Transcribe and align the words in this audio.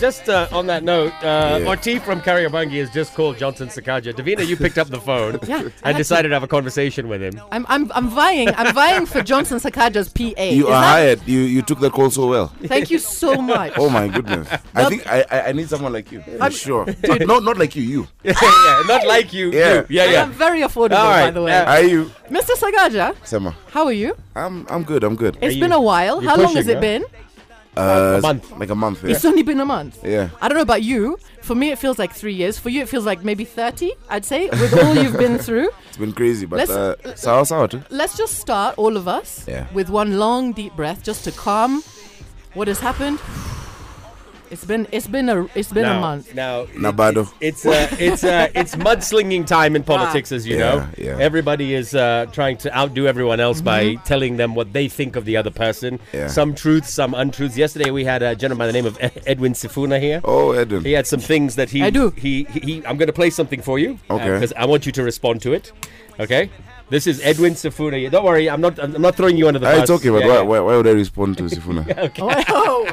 Now, 0.00 0.06
just 0.08 0.28
uh, 0.28 0.48
on 0.52 0.66
that 0.68 0.82
note, 0.82 1.12
uh, 1.22 1.58
Yeah. 1.60 1.66
Orti 1.66 2.00
from 2.00 2.20
Kariobangi 2.22 2.78
has 2.80 2.90
just 2.90 3.14
called 3.14 3.36
Johnson 3.38 3.68
Sakaja. 3.68 4.12
Davina, 4.14 4.46
you 4.46 4.56
picked 4.56 4.78
up 4.78 4.88
the 4.88 5.00
phone 5.00 5.38
Yeah, 5.46 5.60
and 5.60 5.72
had 5.84 5.92
to. 5.92 5.98
decided 5.98 6.28
to 6.28 6.34
have 6.34 6.42
a 6.42 6.48
conversation 6.48 7.08
with 7.08 7.20
him. 7.22 7.40
I'm, 7.52 7.66
I'm, 7.68 7.90
I'm 7.92 8.08
vying. 8.08 8.48
I'm 8.56 8.74
vying 8.74 9.04
for 9.06 9.22
Johnson 9.22 9.58
Sakaja's 9.58 10.08
PA. 10.08 10.42
You 10.42 10.64
Is 10.64 10.64
are 10.64 10.70
that- 10.70 10.84
hired. 10.94 11.28
You 11.28 11.40
you 11.40 11.62
took 11.62 11.80
that 11.80 11.92
call 11.92 12.10
so 12.10 12.26
well. 12.28 12.48
Thank 12.64 12.90
you 12.90 12.98
so 12.98 13.34
much. 13.54 13.72
Oh 13.76 13.90
my 13.90 14.08
goodness. 14.08 14.48
I 14.74 14.88
think 14.88 15.06
I, 15.06 15.24
I, 15.30 15.40
I 15.48 15.52
need 15.52 15.68
someone 15.68 15.92
like 15.92 16.10
you. 16.12 16.22
For 16.22 16.50
sure. 16.50 16.84
But 17.02 17.26
not 17.26 17.42
not 17.44 17.58
like 17.58 17.76
you. 17.76 17.82
You. 17.82 18.08
yeah, 18.24 18.82
not 18.86 19.06
like 19.06 19.32
you. 19.32 19.50
Yeah. 19.52 19.74
you. 19.74 19.86
Yeah, 19.90 20.04
yeah. 20.10 20.22
I'm 20.22 20.32
very 20.32 20.60
affordable, 20.62 20.98
All 21.04 21.10
right, 21.10 21.26
by 21.26 21.30
the 21.30 21.42
way. 21.42 21.52
uh, 21.52 21.72
Are 21.74 21.82
you? 21.82 22.10
Mr. 22.30 22.54
Sakaja, 22.56 23.14
Sema. 23.26 23.54
how 23.72 23.84
are 23.86 23.92
you? 23.92 24.16
I'm 24.36 24.66
I'm 24.70 24.82
good. 24.84 25.02
I'm 25.04 25.16
good. 25.16 25.36
It's 25.42 25.54
you- 25.56 25.60
been 25.60 25.72
a 25.72 25.80
while. 25.80 26.22
you're 26.22 26.30
How 26.30 26.36
long 26.36 26.54
has 26.56 26.66
pushing, 26.66 26.78
it 26.78 26.80
been? 26.80 27.04
Uh, 27.76 28.16
a 28.18 28.20
month. 28.20 28.50
Like 28.58 28.70
a 28.70 28.74
month. 28.74 29.04
Yeah. 29.04 29.10
It's 29.14 29.24
only 29.24 29.42
been 29.42 29.60
a 29.60 29.64
month. 29.64 29.98
Yeah. 30.04 30.30
I 30.42 30.48
don't 30.48 30.56
know 30.56 30.62
about 30.62 30.82
you. 30.82 31.18
For 31.42 31.54
me, 31.54 31.70
it 31.70 31.78
feels 31.78 31.98
like 31.98 32.12
three 32.12 32.34
years. 32.34 32.58
For 32.58 32.68
you, 32.68 32.82
it 32.82 32.88
feels 32.88 33.06
like 33.06 33.24
maybe 33.24 33.44
30, 33.44 33.92
I'd 34.08 34.24
say, 34.24 34.48
with 34.50 34.74
all 34.82 34.94
you've 34.96 35.16
been 35.16 35.38
through. 35.46 35.70
It's 35.88 35.96
been 35.96 36.12
crazy, 36.12 36.46
but 36.46 36.56
Let's- 36.58 36.70
uh, 36.70 37.14
sour 37.16 37.44
sour 37.44 37.68
too. 37.68 37.82
Let's 37.90 38.16
just 38.16 38.38
start, 38.38 38.74
all 38.76 38.96
of 38.96 39.06
us, 39.08 39.46
Yeah. 39.48 39.66
with 39.72 39.88
one 39.88 40.18
long, 40.18 40.52
deep 40.52 40.74
breath 40.76 41.02
just 41.02 41.24
to 41.24 41.32
calm 41.32 41.82
what 42.54 42.66
has 42.68 42.80
happened. 42.80 43.18
It's 44.50 44.64
been 44.64 44.88
it's 44.90 45.06
been 45.06 45.28
a 45.28 45.46
it's 45.54 45.72
been 45.72 45.84
now, 45.84 45.98
a 45.98 46.00
month. 46.00 46.34
Now, 46.34 46.64
Nabado. 46.66 47.32
It's 47.40 47.64
uh, 47.64 47.86
it's 48.00 48.24
uh, 48.24 48.48
it's 48.54 48.74
mudslinging 48.74 49.46
time 49.46 49.76
in 49.76 49.84
politics, 49.84 50.32
as 50.32 50.44
you 50.46 50.56
Yeah, 50.56 50.58
know. 50.74 50.88
yeah. 50.98 51.16
Everybody 51.20 51.72
is 51.74 51.94
uh, 51.94 52.26
trying 52.32 52.56
to 52.58 52.76
outdo 52.76 53.06
everyone 53.06 53.38
else 53.38 53.60
by 53.60 53.94
telling 54.04 54.38
them 54.38 54.56
what 54.56 54.72
they 54.72 54.88
think 54.88 55.14
of 55.14 55.24
the 55.24 55.36
other 55.36 55.50
person. 55.52 56.00
Yeah. 56.12 56.26
Some 56.26 56.54
truths, 56.56 56.92
some 56.92 57.14
untruths. 57.14 57.56
Yesterday 57.56 57.90
we 57.92 58.04
had 58.04 58.22
a 58.22 58.34
gentleman 58.34 58.58
by 58.58 58.66
the 58.66 58.72
name 58.72 58.86
of 58.86 58.98
Edwin 59.24 59.52
Sifuna 59.52 60.00
here. 60.00 60.20
Oh, 60.24 60.50
Edwin. 60.50 60.84
He 60.84 60.92
had 60.92 61.06
some 61.06 61.20
things 61.20 61.54
that 61.54 61.70
he 61.70 61.82
I 61.84 61.90
do. 61.90 62.10
He, 62.10 62.44
he, 62.44 62.60
he 62.60 62.76
I'm 62.86 62.96
going 62.96 63.06
to 63.06 63.12
play 63.12 63.30
something 63.30 63.62
for 63.62 63.78
you. 63.78 63.98
Okay. 64.10 64.32
Because 64.32 64.52
I 64.56 64.66
want 64.66 64.84
you 64.84 64.92
to 64.92 65.02
respond 65.04 65.42
to 65.42 65.52
it. 65.52 65.72
Okay. 66.18 66.50
This 66.90 67.06
is 67.06 67.20
Edwin 67.22 67.54
Sifuna. 67.54 68.10
Don't 68.10 68.24
worry, 68.24 68.50
I'm 68.50 68.60
not 68.60 68.78
I'm 68.80 69.00
not 69.00 69.14
throwing 69.14 69.36
you 69.36 69.46
under 69.46 69.60
the 69.60 69.66
Ah, 69.68 69.72
bus. 69.74 69.82
it's 69.82 69.90
okay, 69.92 70.10
but 70.10 70.22
Yeah, 70.24 70.40
why, 70.42 70.58
why, 70.58 70.60
why 70.60 70.76
would 70.76 70.86
I 70.88 70.90
respond 70.92 71.38
to 71.38 71.44
Sifuna? 71.44 71.86
Oh, 72.18 72.84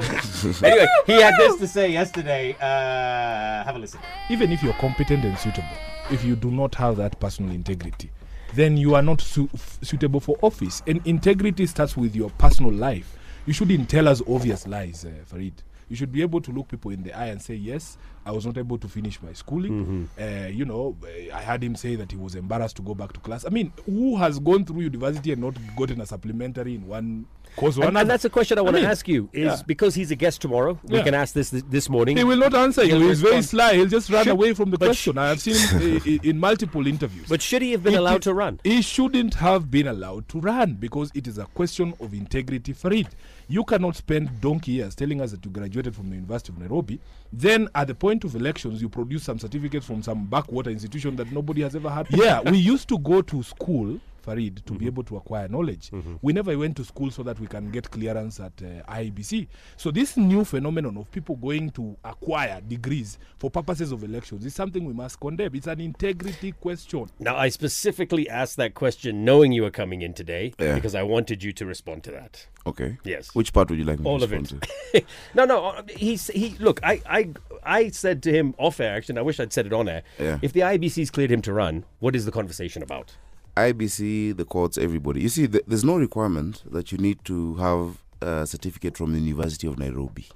Anyway, 0.63 0.87
he 1.07 1.13
had 1.13 1.33
this 1.39 1.55
to 1.57 1.67
say 1.67 1.91
yesterday. 1.91 2.55
Uh, 2.61 3.63
have 3.65 3.75
a 3.75 3.79
listen. 3.79 3.99
even 4.29 4.51
if 4.51 4.61
you're 4.61 4.73
competent 4.73 5.25
and 5.25 5.35
suitable, 5.39 5.67
if 6.11 6.23
you 6.23 6.35
do 6.35 6.51
not 6.51 6.75
have 6.75 6.95
that 6.97 7.19
personal 7.19 7.51
integrity, 7.51 8.11
then 8.53 8.77
you 8.77 8.93
are 8.93 9.01
not 9.01 9.19
su- 9.19 9.49
f- 9.53 9.79
suitable 9.81 10.19
for 10.19 10.37
office. 10.43 10.83
And 10.85 11.01
integrity 11.07 11.65
starts 11.65 11.97
with 11.97 12.15
your 12.15 12.29
personal 12.37 12.71
life. 12.71 13.17
You 13.47 13.53
shouldn't 13.53 13.89
tell 13.89 14.07
us 14.07 14.21
obvious 14.27 14.67
lies, 14.67 15.05
uh, 15.05 15.09
Farid. 15.25 15.63
You 15.89 15.95
should 15.95 16.11
be 16.11 16.21
able 16.21 16.41
to 16.41 16.51
look 16.51 16.67
people 16.67 16.91
in 16.91 17.01
the 17.01 17.13
eye 17.17 17.27
and 17.27 17.41
say, 17.41 17.55
yes, 17.55 17.97
I 18.27 18.31
was 18.31 18.45
not 18.45 18.57
able 18.57 18.77
to 18.77 18.87
finish 18.89 19.21
my 19.21 19.31
schooling. 19.33 20.09
Uh, 20.19 20.47
you 20.51 20.65
know, 20.65 20.95
I 21.33 21.41
heard 21.41 21.63
him 21.63 21.75
say 21.75 21.95
that 21.95 22.11
he 22.11 22.17
was 22.17 22.35
embarrassed 22.35 22.75
to 22.75 22.81
go 22.81 22.93
back 22.93 23.13
to 23.13 23.19
class. 23.21 23.45
I 23.45 23.49
mean, 23.49 23.71
who 23.85 24.17
has 24.17 24.37
gone 24.39 24.65
through 24.65 24.81
university 24.81 25.31
and 25.31 25.41
not 25.41 25.55
gotten 25.77 26.01
a 26.01 26.05
supplementary 26.05 26.75
in 26.75 26.87
one 26.87 27.25
course 27.55 27.77
or 27.77 27.85
And, 27.85 27.97
and 27.97 28.09
that's 28.09 28.25
a 28.25 28.29
question 28.29 28.57
I 28.57 28.61
want 28.61 28.75
to 28.75 28.81
mean, 28.81 28.89
ask 28.91 29.07
you. 29.07 29.29
Is 29.33 29.45
yeah. 29.45 29.61
because 29.65 29.95
he's 29.95 30.11
a 30.11 30.15
guest 30.15 30.41
tomorrow, 30.41 30.79
we 30.83 30.97
Yeah. 30.97 31.03
can 31.03 31.13
ask 31.13 31.33
this 31.33 31.49
this 31.51 31.89
morning. 31.89 32.17
He 32.17 32.23
will 32.23 32.37
not 32.37 32.53
answer 32.53 32.83
you. 32.83 32.99
He's 33.07 33.21
very 33.21 33.41
sly. 33.41 33.75
He'll 33.75 33.87
just 33.87 34.09
run 34.09 34.23
Should- 34.25 34.31
away 34.33 34.53
from 34.53 34.71
the 34.71 34.77
question. 34.77 35.17
I 35.17 35.29
have 35.29 35.39
seen 35.41 35.55
him 35.81 36.01
i- 36.05 36.09
i- 36.09 36.19
in 36.23 36.39
multiple 36.39 36.85
interviews. 36.87 37.27
But 37.29 37.41
should 37.41 37.61
he 37.61 37.71
have 37.71 37.83
been 37.83 37.93
It 37.93 37.97
allowed 37.99 38.19
is- 38.19 38.23
to 38.25 38.33
run? 38.33 38.59
He 38.63 38.81
shouldn't 38.81 39.35
have 39.35 39.71
been 39.71 39.87
allowed 39.87 40.27
to 40.29 40.39
run 40.39 40.73
because 40.73 41.11
it 41.15 41.27
is 41.27 41.37
a 41.37 41.45
question 41.45 41.93
of 41.99 42.13
integrity 42.13 42.73
for 42.73 42.91
it. 42.93 43.07
You 43.49 43.63
cannot 43.63 43.95
spend 43.95 44.41
donkey 44.41 44.73
years 44.73 44.93
telling 44.93 45.21
us 45.21 45.31
that 45.31 45.45
you 45.45 45.51
graduated 45.51 45.95
from 45.95 46.09
the 46.09 46.15
University 46.15 46.51
of 46.51 46.59
Nairobi. 46.59 46.99
Then, 47.31 47.69
at 47.75 47.87
the 47.87 47.95
point 47.95 48.23
of 48.25 48.35
elections, 48.35 48.81
you 48.81 48.89
produce 48.89 49.23
some 49.23 49.39
certificates 49.39 49.85
from 49.85 50.03
some 50.03 50.25
backwater 50.25 50.69
institution 50.69 51.15
that 51.15 51.31
nobody 51.31 51.61
has 51.61 51.75
ever 51.75 51.89
had. 51.89 52.07
yeah, 52.11 52.41
we 52.41 52.57
used 52.57 52.89
to 52.89 52.97
go 52.99 53.21
to 53.21 53.41
school. 53.43 53.99
Farid, 54.27 54.61
to 54.65 54.73
be 54.73 54.85
able 54.87 55.03
to 55.05 55.15
acquire 55.15 55.47
knowledge. 55.47 55.89
We 56.21 56.33
never 56.33 56.57
went 56.57 56.75
to 56.77 56.83
school 56.83 57.11
so 57.11 57.23
that 57.23 57.39
we 57.39 57.47
can 57.47 57.71
get 57.71 57.89
clearance 57.89 58.41
at 58.41 58.51
uh, 58.61 58.83
IEBC. 58.91 59.47
So, 59.77 59.89
this 59.89 60.17
new 60.17 60.43
phenomenon 60.43 60.97
of 60.97 61.09
people 61.11 61.37
going 61.37 61.69
to 61.71 61.95
acquire 62.03 62.59
degrees 62.67 63.17
for 63.39 63.49
purposes 63.49 63.93
of 63.93 64.03
elections 64.03 64.45
is 64.45 64.53
something 64.53 64.83
we 64.83 64.91
must 64.93 65.19
condemn. 65.21 65.55
It's 65.55 65.67
an 65.67 65.79
integrity 65.79 66.51
question. 66.51 67.07
Now, 67.19 67.37
I 67.37 67.47
specifically 67.49 68.29
asked 68.29 68.57
that 68.57 68.73
question 68.73 69.23
knowing 69.23 69.53
you 69.53 69.61
were 69.63 69.71
coming 69.71 70.01
in 70.01 70.13
today 70.13 70.53
Yeah. 70.59 70.75
because 70.75 70.93
I 70.93 71.03
wanted 71.03 71.41
you 71.41 71.53
to 71.53 71.65
respond 71.65 72.03
to 72.03 72.11
that. 72.11 72.45
Okay. 72.65 72.97
Yes. 73.05 73.33
Which 73.33 73.53
part 73.53 73.69
would 73.69 73.79
you 73.79 73.85
like 73.85 73.99
me 73.99 74.05
All 74.09 74.19
to 74.19 74.25
of 74.25 74.33
it. 74.33 74.45
to? 74.93 75.03
no, 75.35 75.45
no. 75.45 75.67
uh, 75.67 75.83
He's 75.95 76.27
he. 76.27 76.55
Look, 76.59 76.81
I, 76.83 77.01
I, 77.09 77.29
I 77.63 77.89
said 77.91 78.21
to 78.23 78.31
him 78.33 78.55
off 78.57 78.81
air. 78.81 78.93
Actually, 78.97 79.13
and 79.13 79.19
I 79.19 79.21
wish 79.21 79.39
I'd 79.39 79.53
said 79.53 79.65
it 79.67 79.71
on 79.73 79.87
air. 79.87 80.03
Yeah. 80.19 80.39
If 80.41 80.51
the 80.51 80.61
IEBC's 80.61 81.09
cleared 81.11 81.31
him 81.31 81.41
to 81.43 81.53
run, 81.53 81.85
what 81.99 82.13
is 82.13 82.25
the 82.25 82.31
conversation 82.31 82.83
about? 82.83 83.15
IEBC, 83.57 84.35
the 84.37 84.45
courts, 84.45 84.77
everybody. 84.77 85.21
You 85.21 85.29
see, 85.29 85.47
th- 85.47 85.63
there's 85.67 85.83
no 85.83 85.97
requirement 85.97 86.63
that 86.71 86.91
you 86.91 86.97
need 86.97 87.23
to 87.25 87.55
have 87.55 87.97
a 88.21 88.45
certificate 88.45 88.95
from 88.97 89.13
the 89.13 89.19
University 89.19 89.67
of 89.67 89.77
Nairobi. 89.77 90.27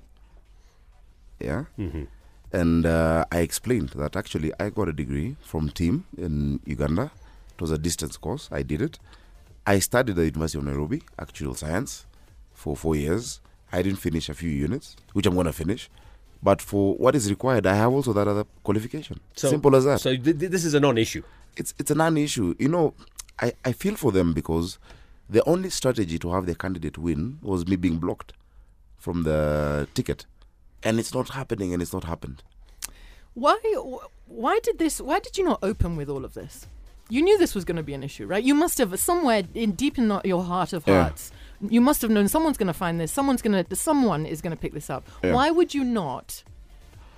Yeah? 1.39 1.65
Mm-hmm. 1.77 2.03
And 2.53 2.85
uh, 2.85 3.25
I 3.31 3.39
explained 3.39 3.89
that 3.89 4.15
actually 4.15 4.51
I 4.59 4.69
got 4.69 4.89
a 4.89 4.93
degree 4.93 5.37
from 5.41 5.69
TEAM 5.69 6.05
in 6.17 6.59
Uganda. 6.65 7.11
It 7.55 7.61
was 7.61 7.71
a 7.71 7.77
distance 7.77 8.17
course. 8.17 8.49
I 8.51 8.63
did 8.63 8.81
it. 8.81 8.99
I 9.65 9.79
studied 9.79 10.11
at 10.11 10.15
the 10.17 10.25
University 10.25 10.57
of 10.57 10.65
Nairobi, 10.65 11.01
actuarial 11.17 11.55
science, 11.55 12.05
for 12.53 12.75
four 12.75 12.95
years. 12.95 13.39
I 13.71 13.81
didn't 13.81 13.99
finish 13.99 14.27
a 14.29 14.33
few 14.33 14.49
units, 14.49 14.95
which 15.13 15.25
I'm 15.25 15.35
going 15.35 15.45
to 15.45 15.53
finish. 15.53 15.89
But 16.43 16.61
for 16.61 16.95
what 16.95 17.15
is 17.15 17.29
required, 17.29 17.67
I 17.67 17.75
have 17.75 17.93
also 17.93 18.13
that 18.13 18.27
other 18.27 18.45
qualification. 18.63 19.19
So, 19.35 19.49
Simple 19.49 19.75
as 19.75 19.85
that 19.85 20.01
So 20.01 20.15
th- 20.15 20.39
th- 20.39 20.51
this 20.51 20.65
is 20.65 20.73
a 20.73 20.79
non-issue. 20.79 21.21
It's 21.57 21.73
it's 21.79 21.91
a 21.91 21.95
non-issue. 21.95 22.55
You 22.59 22.69
know, 22.69 22.93
I, 23.39 23.53
I 23.65 23.71
feel 23.71 23.95
for 23.95 24.11
them 24.11 24.33
because 24.33 24.77
the 25.29 25.43
only 25.47 25.69
strategy 25.69 26.17
to 26.19 26.31
have 26.33 26.45
the 26.45 26.55
candidate 26.55 26.97
win 26.97 27.39
was 27.41 27.67
me 27.67 27.75
being 27.75 27.97
blocked 27.97 28.33
from 28.97 29.23
the 29.23 29.87
ticket, 29.93 30.25
and 30.83 30.99
it's 30.99 31.13
not 31.13 31.29
happening, 31.29 31.73
and 31.73 31.81
it's 31.81 31.93
not 31.93 32.03
happened. 32.05 32.43
why 33.33 33.57
why 34.27 34.59
did 34.63 34.77
this? 34.79 34.99
Why 35.01 35.19
did 35.19 35.37
you 35.37 35.43
not 35.43 35.59
open 35.63 35.95
with 35.95 36.09
all 36.09 36.25
of 36.25 36.33
this? 36.33 36.67
You 37.09 37.21
knew 37.21 37.37
this 37.37 37.53
was 37.53 37.65
going 37.65 37.75
to 37.75 37.83
be 37.83 37.93
an 37.93 38.03
issue, 38.03 38.25
right? 38.25 38.41
You 38.43 38.55
must 38.55 38.77
have 38.77 38.97
somewhere 38.97 39.43
in 39.53 39.71
deep 39.73 39.97
in 39.97 40.21
your 40.23 40.43
heart 40.43 40.71
of 40.71 40.83
Yeah. 40.87 41.03
hearts. 41.03 41.31
You 41.59 41.81
must 41.81 42.01
have 42.03 42.09
known 42.11 42.27
someone's 42.29 42.57
going 42.57 42.67
to 42.67 42.73
find 42.73 42.99
this. 43.01 43.11
Someone's 43.11 43.41
going 43.41 43.65
to. 43.65 43.75
Someone 43.75 44.25
is 44.25 44.41
going 44.41 44.55
to 44.55 44.61
pick 44.61 44.73
this 44.73 44.89
up. 44.89 45.03
Yeah. 45.23 45.33
Why 45.33 45.51
would 45.51 45.73
you 45.73 45.83
not? 45.83 46.43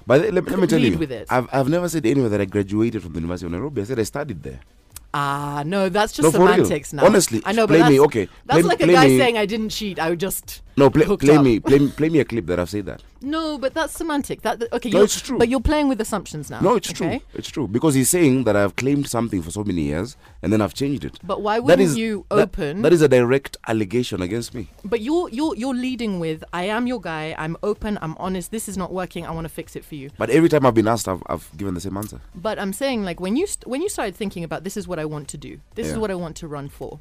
But 0.05 0.21
let, 0.33 0.33
let 0.33 0.59
me 0.59 0.67
tell 0.67 0.79
you, 0.79 0.97
with 0.97 1.11
it. 1.11 1.27
I've 1.29 1.47
I've 1.53 1.69
never 1.69 1.87
said 1.87 2.05
anywhere 2.05 2.29
that 2.29 2.41
I 2.41 2.45
graduated 2.45 3.01
from 3.03 3.13
the 3.13 3.19
University 3.19 3.45
of 3.45 3.51
Nairobi. 3.53 3.81
I 3.81 3.85
said 3.85 3.99
I 3.99 4.03
studied 4.03 4.43
there. 4.43 4.59
Ah, 5.13 5.61
no, 5.65 5.89
that's 5.89 6.11
just 6.13 6.23
No, 6.23 6.31
semantics 6.31 6.91
now. 6.91 7.05
Honestly, 7.05 7.41
I 7.45 7.51
know, 7.51 7.67
but 7.67 7.73
play 7.73 7.79
that's, 7.79 7.91
me, 7.91 7.99
okay. 7.99 8.27
That's 8.47 8.61
Play- 8.61 8.67
like 8.69 8.81
a 8.81 8.87
guy 8.87 9.07
me- 9.07 9.17
saying 9.19 9.37
I 9.37 9.45
didn't 9.45 9.69
cheat. 9.69 9.99
I 9.99 10.09
would 10.09 10.19
just 10.19 10.62
No, 10.75 10.89
play, 10.89 11.05
play 11.17 11.37
me, 11.37 11.59
play, 11.59 11.77
me- 11.79 11.89
play 11.89 12.09
me 12.09 12.19
a 12.19 12.25
clip 12.25 12.47
that 12.47 12.59
I've 12.59 12.69
said 12.69 12.87
that. 12.87 13.03
No, 13.21 13.57
but 13.59 13.73
that's 13.75 13.93
semantic. 13.93 14.41
That 14.41 14.59
that- 14.59 14.73
okay. 14.73 14.89
No, 14.89 14.97
you're, 14.99 15.05
it's 15.05 15.21
true. 15.21 15.37
But 15.37 15.47
you're 15.47 15.59
playing 15.61 15.87
with 15.87 16.01
assumptions 16.01 16.49
now. 16.49 16.59
No, 16.61 16.75
it's 16.75 16.89
okay? 16.89 17.19
true. 17.19 17.27
It's 17.35 17.49
true 17.49 17.67
because 17.67 17.93
he's 17.93 18.09
saying 18.09 18.43
that 18.45 18.55
I've 18.55 18.75
claimed 18.75 19.07
something 19.07 19.41
for 19.43 19.51
so 19.51 19.63
many 19.63 19.83
years 19.83 20.17
and 20.41 20.51
then 20.51 20.61
I've 20.61 20.73
changed 20.73 21.05
it. 21.05 21.19
But 21.23 21.41
why 21.41 21.55
That 21.57 21.63
wouldn't 21.63 21.81
is 21.89 21.97
you 21.97 22.25
that- 22.29 22.39
open? 22.39 22.81
that 22.81 22.91
is 22.91 23.01
a 23.03 23.07
direct 23.07 23.55
allegation 23.67 24.21
against 24.21 24.53
me. 24.55 24.67
But 24.83 25.01
you're 25.01 25.29
you're 25.29 25.55
you're 25.55 25.75
leading 25.75 26.19
with 26.19 26.43
I 26.51 26.63
am 26.63 26.87
your 26.87 26.99
guy. 26.99 27.35
I'm 27.37 27.55
open. 27.61 27.99
I'm 28.01 28.15
honest. 28.17 28.49
This 28.51 28.67
is 28.67 28.75
not 28.75 28.91
working. 28.91 29.25
I 29.27 29.31
want 29.31 29.45
to 29.45 29.53
fix 29.53 29.75
it 29.75 29.85
for 29.85 29.95
you. 29.95 30.09
But 30.17 30.31
every 30.31 30.49
time 30.49 30.65
I've 30.65 30.73
been 30.73 30.87
asked, 30.87 31.07
I've, 31.07 31.21
I've 31.27 31.49
given 31.55 31.75
the 31.75 31.81
same 31.81 31.95
answer. 31.97 32.19
But 32.33 32.57
I'm 32.59 32.73
saying 32.73 33.03
like 33.03 33.19
when 33.19 33.35
you 33.35 33.45
st- 33.47 33.67
when 33.67 33.81
you 33.83 33.89
started 33.89 34.15
thinking 34.15 34.43
about 34.43 34.63
this 34.63 34.75
is 34.75 34.87
what 34.87 34.97
I 34.97 35.05
want 35.05 35.27
to 35.29 35.37
do. 35.37 35.59
This 35.75 35.87
is 35.87 35.97
what 35.99 36.09
I 36.09 36.15
want 36.15 36.35
to 36.37 36.47
run 36.47 36.67
for. 36.67 36.99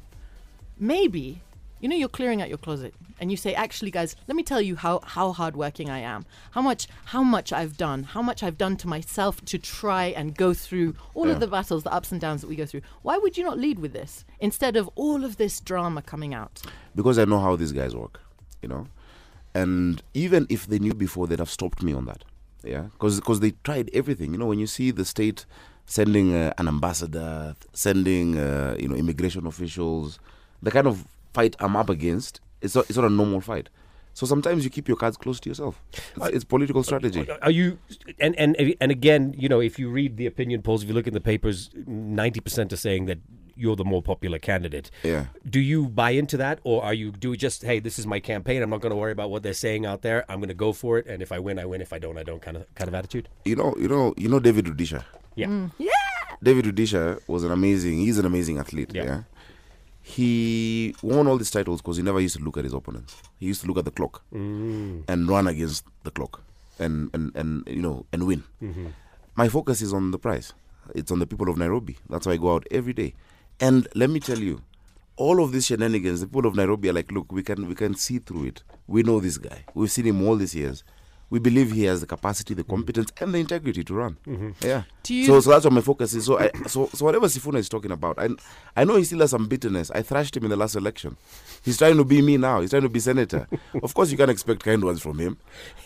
Maybe 0.79 1.41
you 1.83 1.89
know 1.89 1.95
you're 1.97 2.07
clearing 2.19 2.41
out 2.41 2.47
your 2.47 2.57
closet 2.57 2.93
and 3.19 3.29
you 3.29 3.35
say 3.35 3.53
actually 3.53 3.91
guys 3.91 4.15
let 4.29 4.35
me 4.37 4.43
tell 4.51 4.61
you 4.61 4.75
how 4.77 4.93
how 5.15 5.33
hardworking 5.33 5.89
i 5.89 5.99
am 5.99 6.25
how 6.51 6.61
much 6.61 6.87
how 7.13 7.21
much 7.21 7.51
i've 7.51 7.75
done 7.75 8.03
how 8.03 8.21
much 8.21 8.41
i've 8.41 8.57
done 8.57 8.75
to 8.77 8.87
myself 8.87 9.33
to 9.51 9.57
try 9.57 10.05
and 10.19 10.35
go 10.45 10.53
through 10.53 10.95
all 11.13 11.27
Yeah. 11.27 11.33
of 11.33 11.39
the 11.41 11.47
battles 11.47 11.83
the 11.83 11.93
ups 11.93 12.09
and 12.13 12.21
downs 12.21 12.39
that 12.41 12.47
we 12.47 12.55
go 12.55 12.65
through 12.65 12.83
why 13.07 13.17
would 13.17 13.37
you 13.37 13.43
not 13.43 13.57
lead 13.65 13.79
with 13.79 13.91
this 13.99 14.23
instead 14.39 14.77
of 14.77 14.89
all 14.95 15.25
of 15.25 15.35
this 15.43 15.59
drama 15.59 16.01
coming 16.01 16.33
out 16.33 16.61
because 16.95 17.17
I 17.19 17.25
know 17.25 17.39
how 17.39 17.55
these 17.55 17.71
guys 17.71 17.95
work, 17.95 18.21
you 18.61 18.69
know. 18.69 18.85
And 19.55 20.01
even 20.13 20.45
if 20.49 20.67
they 20.67 20.79
knew 20.79 20.93
before, 20.93 21.25
they'd 21.27 21.39
have 21.39 21.49
stopped 21.49 21.81
me 21.81 21.91
on 21.99 22.05
that, 22.05 22.23
yeah. 22.63 22.83
Because 22.93 23.19
because 23.19 23.39
they 23.39 23.51
tried 23.63 23.89
everything, 23.93 24.31
you 24.33 24.37
know. 24.39 24.45
When 24.45 24.59
you 24.59 24.67
see 24.67 24.91
the 24.91 25.05
state 25.05 25.45
sending 25.87 26.35
uh, 26.35 26.53
an 26.59 26.67
ambassador, 26.67 27.55
sending 27.73 28.37
uh, 28.37 28.75
you 28.79 28.87
know 28.89 28.95
immigration 28.95 29.45
officials, 29.47 30.19
the 30.61 30.71
kind 30.71 30.87
of 30.87 31.05
fight 31.33 31.55
I'm 31.59 31.75
up 31.75 31.89
against, 31.89 32.41
it's 32.61 32.75
not, 32.75 32.85
it's 32.89 32.97
not 32.97 33.05
a 33.05 33.09
normal 33.09 33.41
fight. 33.41 33.69
So 34.15 34.27
sometimes 34.27 34.63
you 34.63 34.69
keep 34.69 34.87
your 34.87 34.97
cards 34.97 35.17
close 35.17 35.39
to 35.39 35.49
yourself. 35.49 35.81
It's, 35.91 36.27
it's 36.27 36.43
political 36.43 36.83
strategy. 36.83 37.27
Are 37.41 37.49
you 37.49 37.79
and 38.19 38.35
and 38.35 38.55
and 38.79 38.91
again, 38.91 39.33
you 39.35 39.49
know, 39.49 39.59
if 39.59 39.79
you 39.79 39.89
read 39.89 40.17
the 40.17 40.27
opinion 40.27 40.61
polls, 40.61 40.83
if 40.83 40.89
you 40.89 40.93
look 40.93 41.07
in 41.07 41.15
the 41.15 41.21
papers, 41.21 41.71
ninety 41.87 42.39
percent 42.39 42.71
are 42.71 42.77
saying 42.77 43.07
that 43.07 43.17
you're 43.55 43.75
the 43.75 43.85
more 43.85 44.03
popular 44.03 44.37
candidate. 44.37 44.91
Yeah. 45.01 45.25
Do 45.49 45.59
you 45.59 45.87
buy 45.87 46.11
into 46.11 46.37
that, 46.37 46.59
or 46.63 46.83
are 46.83 46.93
you 46.93 47.11
do 47.11 47.31
you 47.31 47.37
just 47.37 47.63
hey, 47.63 47.79
this 47.79 47.97
is 47.97 48.05
my 48.05 48.19
campaign. 48.19 48.61
I'm 48.61 48.69
not 48.69 48.81
going 48.81 48.91
to 48.91 48.95
worry 48.95 49.11
about 49.11 49.31
what 49.31 49.41
they're 49.41 49.53
saying 49.53 49.87
out 49.87 50.03
there. 50.03 50.25
I'm 50.29 50.37
going 50.37 50.49
to 50.49 50.53
go 50.53 50.73
for 50.73 50.99
it, 50.99 51.07
and 51.07 51.23
if 51.23 51.31
I 51.31 51.39
win, 51.39 51.57
I 51.57 51.65
win. 51.65 51.81
If 51.81 51.91
I 51.91 51.97
don't, 51.97 52.19
I 52.19 52.23
don't. 52.23 52.41
Kind 52.41 52.57
of 52.57 52.71
kind 52.75 52.87
of 52.87 52.93
attitude. 52.93 53.29
You 53.45 53.55
know, 53.55 53.73
you 53.79 53.87
know, 53.87 54.13
you 54.15 54.29
know 54.29 54.39
David 54.39 54.65
Rudisha. 54.65 55.03
Yeah. 55.35 55.47
Mm. 55.47 55.71
Yeah 55.79 55.91
David 56.43 56.65
Rudisha 56.65 57.19
was 57.27 57.43
an 57.43 57.51
amazing. 57.51 57.99
He's 57.99 58.17
an 58.17 58.25
amazing 58.25 58.57
athlete. 58.59 58.91
Yeah. 58.93 59.03
Yeah. 59.03 59.21
He 60.05 60.93
won 61.01 61.27
all 61.27 61.37
these 61.37 61.49
titles 61.49 61.81
because 61.81 61.95
he 61.95 62.03
never 62.03 62.19
used 62.19 62.35
to 62.37 62.43
look 62.43 62.57
at 62.57 62.65
his 62.65 62.73
opponents. 62.73 63.15
He 63.39 63.45
used 63.45 63.61
to 63.61 63.67
look 63.67 63.77
at 63.77 63.85
the 63.85 63.91
clock 63.91 64.21
mm. 64.33 65.03
and 65.07 65.29
run 65.29 65.47
against 65.47 65.85
the 66.03 66.11
clock, 66.11 66.43
and 66.77 67.09
and 67.13 67.33
and 67.35 67.63
you 67.67 67.81
know 67.81 68.05
and 68.11 68.27
win. 68.27 68.43
Mm-hmm. 68.61 68.87
My 69.35 69.47
focus 69.47 69.81
is 69.81 69.93
on 69.93 70.11
the 70.11 70.19
prize. 70.19 70.53
It's 70.93 71.09
on 71.11 71.19
the 71.19 71.25
people 71.25 71.49
of 71.49 71.57
Nairobi. 71.57 71.97
That's 72.09 72.25
why 72.27 72.33
I 72.33 72.37
go 72.37 72.53
out 72.53 72.67
every 72.69 72.91
day. 72.91 73.13
And 73.61 73.87
let 73.95 74.09
me 74.09 74.19
tell 74.19 74.39
you, 74.39 74.61
all 75.15 75.41
of 75.41 75.53
these 75.53 75.67
shenanigans, 75.67 76.19
the 76.19 76.27
people 76.27 76.47
of 76.47 76.55
Nairobi 76.55 76.89
are 76.89 76.93
like, 76.93 77.11
look, 77.11 77.31
we 77.31 77.41
can 77.41 77.67
we 77.67 77.75
can 77.75 77.95
see 77.95 78.19
through 78.19 78.45
it. 78.45 78.63
We 78.87 79.03
know 79.03 79.21
this 79.21 79.37
guy. 79.37 79.63
We've 79.73 79.91
seen 79.91 80.05
him 80.05 80.21
all 80.27 80.35
these 80.35 80.53
years. 80.53 80.83
We 81.33 81.39
believe 81.39 81.71
he 81.71 81.85
has 81.85 81.99
the 81.99 82.05
capacity, 82.05 82.53
the 82.53 82.63
competence, 82.63 83.11
and 83.19 83.33
the 83.33 83.39
integrity 83.39 83.83
to 83.85 83.93
run. 83.95 84.17
Mm-hmm. 84.27 84.51
Yeah. 84.63 84.83
Do 85.01 85.15
you- 85.15 85.25
so, 85.25 85.39
so 85.41 85.49
that's 85.49 85.65
what 85.65 85.73
my 85.73 85.81
focus 85.81 86.13
is. 86.13 86.25
So, 86.25 86.37
I, 86.37 86.51
so, 86.67 86.87
so 86.93 87.05
whatever 87.05 87.25
Sifuna 87.25 87.57
is 87.57 87.67
talking 87.69 87.89
about, 87.91 88.19
I, 88.19 88.29
I 88.75 88.83
know 88.83 88.97
he 88.97 89.03
still 89.03 89.17
has 89.21 89.31
some 89.31 89.47
bitterness. 89.47 89.89
I 89.89 90.03
thrashed 90.03 90.37
him 90.37 90.43
in 90.43 90.51
the 90.51 90.55
last 90.55 90.75
election. 90.75 91.17
He's 91.63 91.79
trying 91.79 91.97
to 91.97 92.03
be 92.03 92.21
me 92.21 92.37
now. 92.37 92.61
He's 92.61 92.69
trying 92.69 92.83
to 92.83 92.89
be 92.89 92.99
senator. 92.99 93.47
of 93.81 93.95
course, 93.95 94.11
you 94.11 94.17
can't 94.17 94.29
expect 94.29 94.63
kind 94.63 94.83
ones 94.83 95.01
from 95.01 95.17
him. 95.17 95.37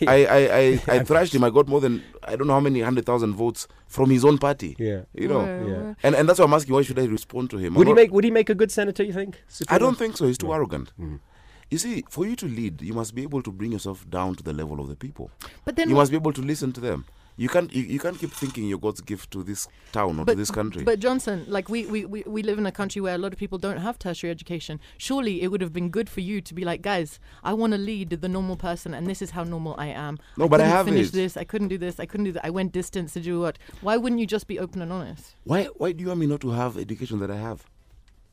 I, 0.06 0.26
I, 0.26 0.38
I, 0.38 0.82
I 0.96 1.04
thrashed 1.06 1.34
him. 1.34 1.46
I 1.46 1.50
got 1.50 1.70
more 1.70 1.80
than 1.80 2.04
I 2.24 2.36
don't 2.36 2.48
know 2.48 2.54
how 2.54 2.60
many 2.60 2.82
hundred 2.82 3.06
thousand 3.06 3.34
votes 3.36 3.70
from 3.88 4.10
his 4.10 4.26
own 4.26 4.40
party. 4.40 4.76
Yeah. 4.78 5.04
You 5.14 5.30
know. 5.30 5.38
Well, 5.46 5.70
Yeah. 5.70 5.94
And 6.04 6.14
and 6.14 6.28
that's 6.28 6.40
why 6.40 6.46
I'm 6.46 6.54
asking. 6.54 6.74
Why 6.76 6.82
should 6.82 7.00
I 7.00 7.06
respond 7.06 7.52
to 7.52 7.58
him? 7.58 7.76
Would 7.76 7.88
I'm 7.88 7.88
he 7.88 7.94
not- 7.94 8.02
make 8.02 8.12
Would 8.12 8.26
he 8.26 8.32
make 8.32 8.50
a 8.50 8.56
good 8.56 8.72
senator? 8.72 9.02
You 9.04 9.14
think? 9.14 9.42
I 9.70 9.78
don't 9.78 9.98
think 9.98 10.18
so. 10.18 10.28
He's 10.28 10.38
too 10.38 10.52
arrogant. 10.54 10.92
Mm. 11.00 11.20
You 11.70 11.78
see, 11.78 12.04
for 12.10 12.26
you 12.26 12.36
to 12.38 12.46
lead, 12.48 12.82
you 12.82 12.94
must 12.94 13.14
be 13.14 13.24
able 13.24 13.42
to 13.44 13.52
bring 13.52 13.74
yourself 13.74 14.10
down 14.10 14.36
to 14.36 14.44
the 14.44 14.54
level 14.54 14.80
of 14.80 14.88
the 14.88 14.96
people. 14.96 15.30
But 15.66 15.76
then 15.76 15.90
you 15.90 15.96
must 15.96 16.12
be 16.12 16.18
able 16.18 16.34
to 16.34 16.42
listen 16.42 16.72
to 16.74 16.82
them. 16.82 17.06
You 17.40 17.50
can't 17.50 17.72
you, 17.72 17.84
you 17.84 18.00
can't 18.00 18.18
keep 18.18 18.32
thinking 18.32 18.68
you're 18.68 18.80
God's 18.80 19.00
gift 19.00 19.30
to 19.32 19.44
this 19.44 19.68
town 19.92 20.20
or 20.20 20.26
but, 20.26 20.32
to 20.32 20.38
this 20.38 20.50
country. 20.50 20.84
But 20.84 21.00
Johnson, 21.00 21.46
like 21.48 21.70
we, 21.70 21.86
we, 21.86 22.04
we, 22.04 22.24
we 22.26 22.42
live 22.42 22.58
in 22.58 22.66
a 22.66 22.72
country 22.72 23.00
where 23.00 23.14
a 23.14 23.18
lot 23.20 23.32
of 23.32 23.38
people 23.38 23.60
don't 23.60 23.78
have 23.78 24.00
tertiary 24.00 24.32
education. 24.32 24.80
Surely 24.98 25.44
it 25.44 25.50
would 25.50 25.62
have 25.62 25.72
been 25.72 25.90
good 25.90 26.10
for 26.10 26.22
you 26.22 26.42
to 26.42 26.54
be 26.56 26.66
like, 26.66 26.82
guys, 26.82 27.20
I 27.44 27.54
want 27.54 27.74
to 27.74 27.78
lead 27.78 28.10
the 28.10 28.28
normal 28.28 28.56
person, 28.56 28.96
and 28.96 29.06
this 29.06 29.22
is 29.22 29.32
how 29.32 29.44
normal 29.44 29.76
I 29.78 29.88
am. 29.88 30.18
No, 30.36 30.50
but 30.50 30.62
I 30.62 30.66
have 30.66 30.88
finish 30.88 31.10
it. 31.10 31.14
this. 31.14 31.38
I 31.38 31.44
couldn't 31.44 31.68
do 31.68 31.78
this. 31.78 32.00
I 32.00 32.08
couldn't 32.08 32.26
do 32.26 32.32
that. 32.32 32.44
I 32.46 32.50
went 32.50 32.72
distance 32.72 33.14
to 33.14 33.20
do 33.20 33.42
what? 33.42 33.60
Why 33.82 33.98
wouldn't 33.98 34.20
you 34.20 34.26
just 34.26 34.48
be 34.48 34.58
open 34.58 34.82
and 34.82 34.92
honest? 34.92 35.36
why 35.44 35.66
why 35.76 35.92
do 35.92 36.02
you 36.02 36.08
want 36.08 36.20
me 36.22 36.26
not 36.26 36.42
to 36.42 36.50
have 36.52 36.76
education 36.78 37.20
that 37.20 37.30
I 37.30 37.38
have? 37.38 37.66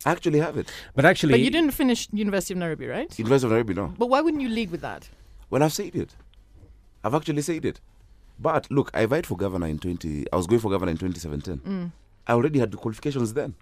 I 0.06 0.10
actually 0.12 0.38
have 0.40 0.56
it. 0.58 0.70
But 0.94 1.04
actually, 1.04 1.32
But 1.32 1.40
you 1.40 1.50
didn't 1.50 1.70
finish 1.72 2.08
University 2.12 2.54
of 2.54 2.58
Nairobi, 2.58 2.86
right? 2.86 3.18
University 3.18 3.46
of 3.46 3.52
Nairobi, 3.52 3.74
no. 3.74 3.94
But 3.98 4.06
why 4.06 4.20
wouldn't 4.20 4.42
you 4.42 4.48
lead 4.48 4.70
with 4.70 4.82
that? 4.82 5.08
Well, 5.50 5.62
I've 5.62 5.72
said 5.72 5.94
it. 5.96 6.14
I've 7.02 7.14
actually 7.14 7.42
said 7.42 7.64
it. 7.64 7.80
But 8.38 8.70
look, 8.70 8.90
I 8.94 9.06
vied 9.06 9.26
for 9.26 9.36
governor 9.36 9.66
in 9.66 9.78
20. 9.78 10.26
I 10.32 10.36
was 10.36 10.46
going 10.46 10.60
for 10.60 10.70
governor 10.70 10.90
in 10.90 10.98
2017. 10.98 11.58
Mm. 11.58 11.92
I 12.26 12.32
already 12.32 12.58
had 12.58 12.70
the 12.70 12.76
qualifications 12.76 13.32
then. 13.34 13.54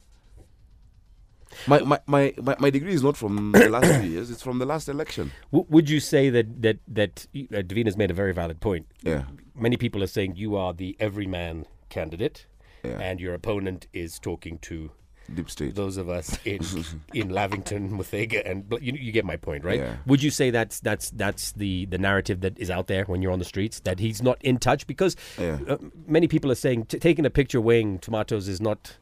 My, 1.66 1.80
my, 1.80 2.00
my, 2.06 2.32
my, 2.40 2.56
my 2.58 2.70
degree 2.70 2.94
is 2.94 3.02
not 3.02 3.16
from 3.16 3.52
the 3.52 3.68
last 3.68 4.00
few 4.00 4.10
years, 4.10 4.30
it's 4.30 4.42
from 4.42 4.58
the 4.58 4.64
last 4.66 4.88
election. 4.88 5.32
W- 5.52 5.66
would 5.68 5.90
you 5.90 6.00
say 6.00 6.30
that 6.30 6.62
that 6.62 6.78
that 6.88 7.26
uh, 7.34 7.60
Davina's 7.62 7.96
made 7.96 8.10
a 8.10 8.14
very 8.14 8.32
valid 8.32 8.60
point? 8.60 8.86
Yeah. 9.02 9.24
Many 9.54 9.76
people 9.76 10.02
are 10.02 10.06
saying 10.06 10.36
you 10.36 10.56
are 10.56 10.72
the 10.72 10.96
everyman 10.98 11.66
candidate, 11.90 12.46
Yeah. 12.82 12.98
and 12.98 13.20
your 13.20 13.34
opponent 13.34 13.86
is 13.92 14.18
talking 14.18 14.58
to 14.60 14.92
Deep 15.34 15.50
state. 15.50 15.74
those 15.74 15.96
of 15.96 16.08
us 16.08 16.38
in 16.44 16.60
in 17.14 17.30
Lavington, 17.30 17.90
Muthaiga, 17.90 18.42
and 18.48 18.64
you, 18.80 18.92
you 18.94 19.12
get 19.12 19.24
my 19.24 19.36
point, 19.36 19.64
right? 19.64 19.78
Yeah. 19.80 19.96
Would 20.06 20.22
you 20.22 20.30
say 20.30 20.50
that's 20.50 20.80
that's 20.80 21.10
that's 21.10 21.52
the 21.52 21.86
the 21.86 21.98
narrative 21.98 22.40
that 22.40 22.58
is 22.58 22.70
out 22.70 22.86
there 22.86 23.04
when 23.04 23.22
you're 23.22 23.32
on 23.32 23.38
the 23.38 23.44
streets 23.44 23.80
that 23.80 23.98
he's 23.98 24.22
not 24.22 24.38
in 24.42 24.58
touch 24.58 24.86
because 24.86 25.16
Yeah. 25.38 25.58
uh, 25.68 25.78
many 26.06 26.28
people 26.28 26.50
are 26.50 26.56
saying 26.56 26.86
t- 26.86 26.98
taking 26.98 27.24
a 27.26 27.30
picture 27.30 27.60
weighing 27.60 27.98
tomatoes 27.98 28.48
is 28.48 28.60
not. 28.60 28.96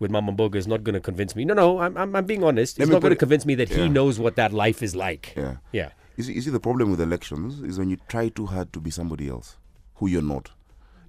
With 0.00 0.10
Mama 0.10 0.34
is 0.54 0.66
not 0.66 0.82
going 0.82 0.94
to 0.94 1.00
convince 1.00 1.36
me. 1.36 1.44
No, 1.44 1.54
no, 1.54 1.78
I'm, 1.78 1.96
I'm, 1.96 2.16
I'm 2.16 2.26
being 2.26 2.42
honest. 2.42 2.78
Let 2.80 2.84
It's 2.86 2.92
not 2.92 3.00
going 3.00 3.12
to 3.12 3.16
convince 3.16 3.46
me 3.46 3.54
that 3.54 3.68
he 3.68 3.88
knows 3.88 4.18
what 4.18 4.34
that 4.34 4.52
life 4.52 4.82
is 4.82 4.96
like. 4.96 5.32
Yeah. 5.36 5.58
Yeah. 5.72 5.90
You 6.16 6.24
see, 6.24 6.32
you 6.32 6.40
see, 6.40 6.50
the 6.50 6.58
problem 6.58 6.90
with 6.90 7.00
elections 7.00 7.62
is 7.62 7.78
when 7.78 7.90
you 7.90 7.98
try 8.08 8.28
too 8.28 8.46
hard 8.46 8.72
to 8.72 8.80
be 8.80 8.90
somebody 8.90 9.28
else 9.28 9.56
who 9.94 10.08
you're 10.08 10.20
not. 10.20 10.50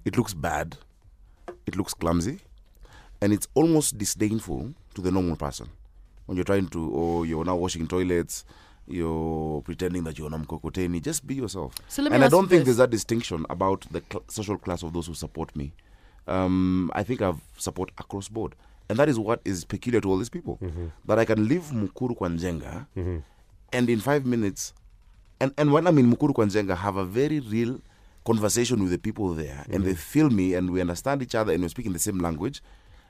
It 0.04 0.16
looks 0.16 0.34
bad, 0.34 0.78
it 1.66 1.76
looks 1.76 1.94
clumsy, 1.94 2.38
and 3.20 3.32
it's 3.32 3.48
almost 3.54 3.98
disdainful 3.98 4.74
to 4.94 5.00
the 5.00 5.10
normal 5.10 5.36
person. 5.36 5.68
When 6.26 6.36
you're 6.36 6.44
trying 6.44 6.68
to, 6.68 6.90
or 6.90 7.26
you're 7.26 7.44
now 7.44 7.56
washing 7.56 7.86
toilets, 7.86 8.44
you're 8.88 9.62
pretending 9.62 10.04
that 10.04 10.18
you're 10.18 10.30
Namkokoteni, 10.30 11.02
just 11.02 11.26
be 11.26 11.34
yourself. 11.34 11.74
So 11.88 12.02
let 12.02 12.10
me 12.10 12.16
and 12.16 12.24
I 12.24 12.26
ask 12.26 12.32
you 12.32 12.38
don't 12.38 12.48
think 12.48 12.60
this. 12.60 12.66
there's 12.66 12.76
that 12.78 12.90
distinction 12.90 13.46
about 13.50 13.86
the 13.90 14.02
cl- 14.10 14.24
social 14.28 14.58
class 14.58 14.82
of 14.82 14.92
those 14.92 15.06
who 15.06 15.14
support 15.14 15.54
me. 15.56 15.72
Um, 16.26 16.90
I 16.94 17.02
think 17.02 17.22
I've 17.22 17.40
support 17.56 17.90
across 17.98 18.28
board. 18.28 18.54
And 18.88 18.98
that 18.98 19.08
is 19.08 19.18
what 19.18 19.40
is 19.44 19.64
peculiar 19.64 20.00
to 20.00 20.10
all 20.10 20.18
these 20.18 20.28
people. 20.28 20.58
Mm-hmm. 20.62 20.86
That 21.06 21.18
I 21.18 21.24
can 21.24 21.48
leave 21.48 21.72
Mukuru 21.72 22.16
kwa 22.16 22.28
Njenga 22.28 22.86
mm-hmm. 22.96 23.18
and 23.72 23.90
in 23.90 23.98
five 24.00 24.24
minutes 24.24 24.72
and, 25.40 25.52
and 25.58 25.72
when 25.72 25.86
I'm 25.86 25.98
in 25.98 26.10
Mukuru 26.12 26.32
kwa 26.34 26.46
Njenga, 26.46 26.76
have 26.76 26.96
a 26.96 27.04
very 27.04 27.40
real 27.40 27.80
conversation 28.24 28.80
with 28.82 28.90
the 28.90 28.98
people 28.98 29.34
there, 29.34 29.64
and 29.66 29.74
mm-hmm. 29.74 29.84
they 29.84 29.94
feel 29.94 30.30
me, 30.30 30.54
and 30.54 30.70
we 30.70 30.80
understand 30.80 31.22
each 31.22 31.34
other, 31.34 31.52
and 31.52 31.62
we're 31.62 31.68
speaking 31.68 31.92
the 31.92 31.98
same 31.98 32.18
language. 32.18 32.60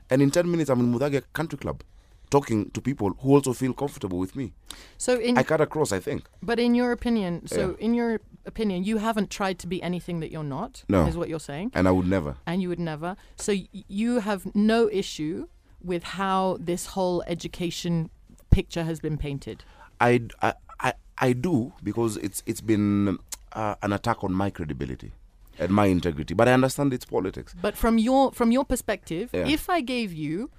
And 0.09 0.21
in 0.21 0.31
10 0.31 0.49
minutes, 0.49 0.69
I'm 0.69 0.79
in 0.79 0.93
Muthaiga 0.93 1.23
Country 1.33 1.57
Club 1.57 1.83
talking 2.29 2.69
to 2.71 2.81
people 2.81 3.11
who 3.21 3.33
also 3.35 3.53
feel 3.53 3.73
comfortable 3.73 4.19
with 4.19 4.35
me. 4.35 4.51
So 4.97 5.17
in 5.17 5.37
I 5.37 5.43
cut 5.43 5.61
across, 5.61 5.91
I 5.93 5.99
think. 5.99 6.23
But 6.43 6.59
in 6.59 6.75
your 6.75 6.91
opinion, 6.91 7.47
so 7.47 7.69
Yeah. 7.69 7.85
in 7.85 7.93
your 7.93 8.19
opinion, 8.45 8.83
you 8.83 8.97
haven't 8.97 9.29
tried 9.29 9.59
to 9.59 9.67
be 9.67 9.81
anything 9.81 10.19
that 10.19 10.29
you're 10.31 10.43
not. 10.43 10.83
No. 10.89 11.05
is 11.07 11.15
what 11.15 11.29
you're 11.29 11.39
saying, 11.39 11.71
And 11.73 11.87
I 11.87 11.91
would 11.91 12.07
never. 12.07 12.35
and 12.45 12.61
you 12.61 12.67
would 12.69 12.79
never. 12.79 13.15
So 13.37 13.53
y- 13.53 13.67
you 13.87 14.19
have 14.19 14.53
no 14.55 14.89
issue 14.91 15.47
with 15.81 16.03
how 16.03 16.57
this 16.59 16.87
whole 16.87 17.23
education 17.27 18.09
picture 18.49 18.83
has 18.83 18.99
been 18.99 19.17
painted. 19.17 19.63
I, 20.01 20.23
I, 20.41 20.53
I, 20.81 20.93
I 21.17 21.33
do 21.33 21.73
because 21.81 22.17
it's 22.17 22.43
it's 22.45 22.61
been 22.61 23.19
uh, 23.53 23.75
an 23.81 23.93
attack 23.93 24.23
on 24.23 24.33
my 24.33 24.49
credibility 24.49 25.11
and 25.59 25.71
my 25.71 25.85
integrity. 25.87 26.33
But 26.33 26.47
I 26.47 26.53
understand 26.53 26.93
it's 26.93 27.05
politics. 27.05 27.55
But 27.61 27.75
from 27.77 27.97
your 27.97 28.31
from 28.31 28.51
your 28.51 28.65
perspective, 28.65 29.29
Yeah. 29.33 29.47
if 29.47 29.69
I 29.69 29.81
gave 29.81 30.13
you, 30.13 30.49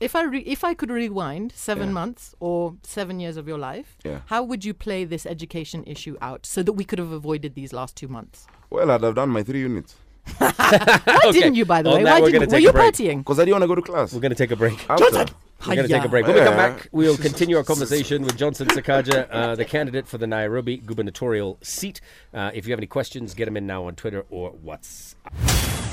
if 0.00 0.14
I 0.16 0.22
re- 0.24 0.40
if 0.46 0.64
I 0.64 0.74
could 0.74 0.90
rewind 0.90 1.52
seven 1.52 1.88
Yeah. 1.88 1.92
months 2.00 2.34
or 2.40 2.74
seven 2.82 3.20
years 3.20 3.36
of 3.36 3.46
your 3.48 3.58
life, 3.58 3.96
Yeah. 4.04 4.20
how 4.26 4.42
would 4.42 4.64
you 4.64 4.74
play 4.74 5.04
this 5.04 5.24
education 5.26 5.84
issue 5.86 6.16
out 6.20 6.46
so 6.46 6.62
that 6.62 6.72
we 6.72 6.84
could 6.84 6.98
have 6.98 7.12
avoided 7.12 7.54
these 7.54 7.72
last 7.72 7.96
two 7.96 8.08
months? 8.08 8.46
Well, 8.70 8.90
I'd 8.90 9.02
have 9.02 9.14
done 9.14 9.30
my 9.30 9.42
three 9.42 9.60
units 9.60 9.94
Why 10.38 11.30
didn't 11.32 11.54
you, 11.54 11.64
by 11.66 11.82
the 11.82 11.90
On 11.90 11.96
way? 11.96 12.04
Why 12.04 12.20
didn't 12.20 12.42
you? 12.42 12.48
Were 12.48 12.58
you 12.58 12.72
break. 12.72 12.94
partying? 12.94 13.18
because 13.18 13.38
I 13.38 13.44
didn't 13.44 13.60
want 13.60 13.64
to 13.64 13.68
go 13.68 13.74
to 13.74 13.82
class. 13.82 14.12
We're 14.14 14.20
going 14.20 14.32
to 14.32 14.36
take 14.36 14.50
a 14.52 14.56
break. 14.56 14.78
After. 14.88 15.26
We're 15.66 15.76
going 15.76 15.88
to 15.88 15.94
take 15.94 16.04
a 16.04 16.08
break. 16.08 16.26
When 16.26 16.34
we 16.34 16.40
come 16.42 16.56
back, 16.56 16.88
we'll 16.92 17.16
continue 17.16 17.56
our 17.56 17.64
conversation 17.74 18.22
with 18.22 18.36
Johnson 18.36 18.68
Sakaja, 18.68 19.28
uh, 19.30 19.54
the 19.54 19.64
candidate 19.64 20.06
for 20.06 20.18
the 20.18 20.26
Nairobi 20.26 20.76
gubernatorial 20.76 21.58
seat. 21.62 22.00
Uh, 22.32 22.50
if 22.54 22.66
you 22.66 22.72
have 22.72 22.78
any 22.78 22.86
questions, 22.86 23.34
get 23.34 23.46
them 23.46 23.56
in 23.56 23.66
now 23.66 23.84
on 23.86 23.94
Twitter 23.94 24.24
or 24.30 24.52
WhatsApp. 24.52 25.83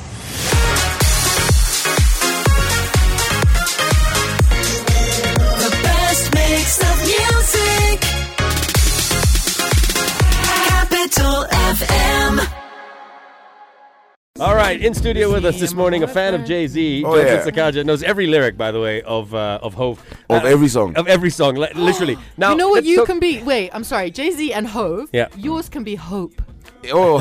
All 14.41 14.55
right, 14.55 14.81
in 14.81 14.95
studio 14.95 15.31
with 15.31 15.45
us 15.45 15.59
this 15.59 15.75
morning, 15.75 16.01
a 16.01 16.07
fan 16.07 16.33
of 16.33 16.43
Jay 16.45 16.65
Z, 16.65 17.03
Oh, 17.05 17.15
Johnson 17.15 17.53
yeah. 17.55 17.63
Sakaja 17.63 17.85
knows 17.85 18.01
every 18.01 18.25
lyric, 18.25 18.57
by 18.57 18.71
the 18.71 18.79
way, 18.79 19.03
of 19.03 19.35
uh, 19.35 19.59
of 19.61 19.75
Hova. 19.75 20.01
Of 20.31 20.43
Uh, 20.43 20.47
every 20.47 20.67
song. 20.67 20.95
Of 20.97 21.07
every 21.07 21.29
song, 21.29 21.53
li- 21.55 21.69
literally. 21.75 22.17
Now, 22.37 22.51
you 22.51 22.57
know 22.57 22.69
what 22.69 22.83
you 22.83 22.97
talk- 22.97 23.05
can 23.05 23.19
be? 23.19 23.43
Wait, 23.43 23.69
I'm 23.71 23.83
sorry. 23.83 24.09
Jay 24.09 24.31
Z 24.31 24.51
and 24.51 24.65
Hova. 24.67 25.07
Yeah. 25.13 25.27
Yours 25.37 25.69
can 25.69 25.83
be 25.83 25.93
Hope. 25.93 26.41
Oh, 26.91 27.19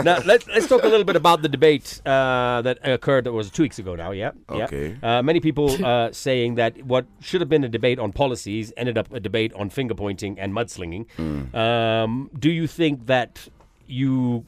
now 0.04 0.18
let's 0.24 0.46
let's 0.46 0.68
talk 0.68 0.84
a 0.84 0.88
little 0.88 1.02
bit 1.04 1.16
about 1.16 1.42
the 1.42 1.48
debate 1.48 2.00
uh, 2.06 2.62
that 2.62 2.78
occurred. 2.86 3.24
That 3.24 3.32
was 3.32 3.50
two 3.50 3.64
weeks 3.64 3.80
ago 3.80 3.96
now. 3.96 4.12
Yeah. 4.12 4.30
yeah. 4.48 4.64
Okay. 4.66 4.96
Uh, 5.02 5.22
many 5.22 5.40
people 5.40 5.84
uh, 5.84 6.12
saying 6.12 6.54
that 6.54 6.80
what 6.84 7.04
should 7.20 7.40
have 7.40 7.48
been 7.48 7.64
a 7.64 7.68
debate 7.68 7.98
on 7.98 8.12
policies 8.12 8.72
ended 8.76 8.96
up 8.96 9.12
a 9.12 9.18
debate 9.18 9.52
on 9.54 9.70
finger 9.70 9.94
pointing 9.94 10.38
and 10.38 10.52
mudslinging. 10.54 11.04
Um, 11.52 12.30
do 12.38 12.48
you 12.52 12.68
think 12.68 13.06
that 13.06 13.48
you? 13.88 14.44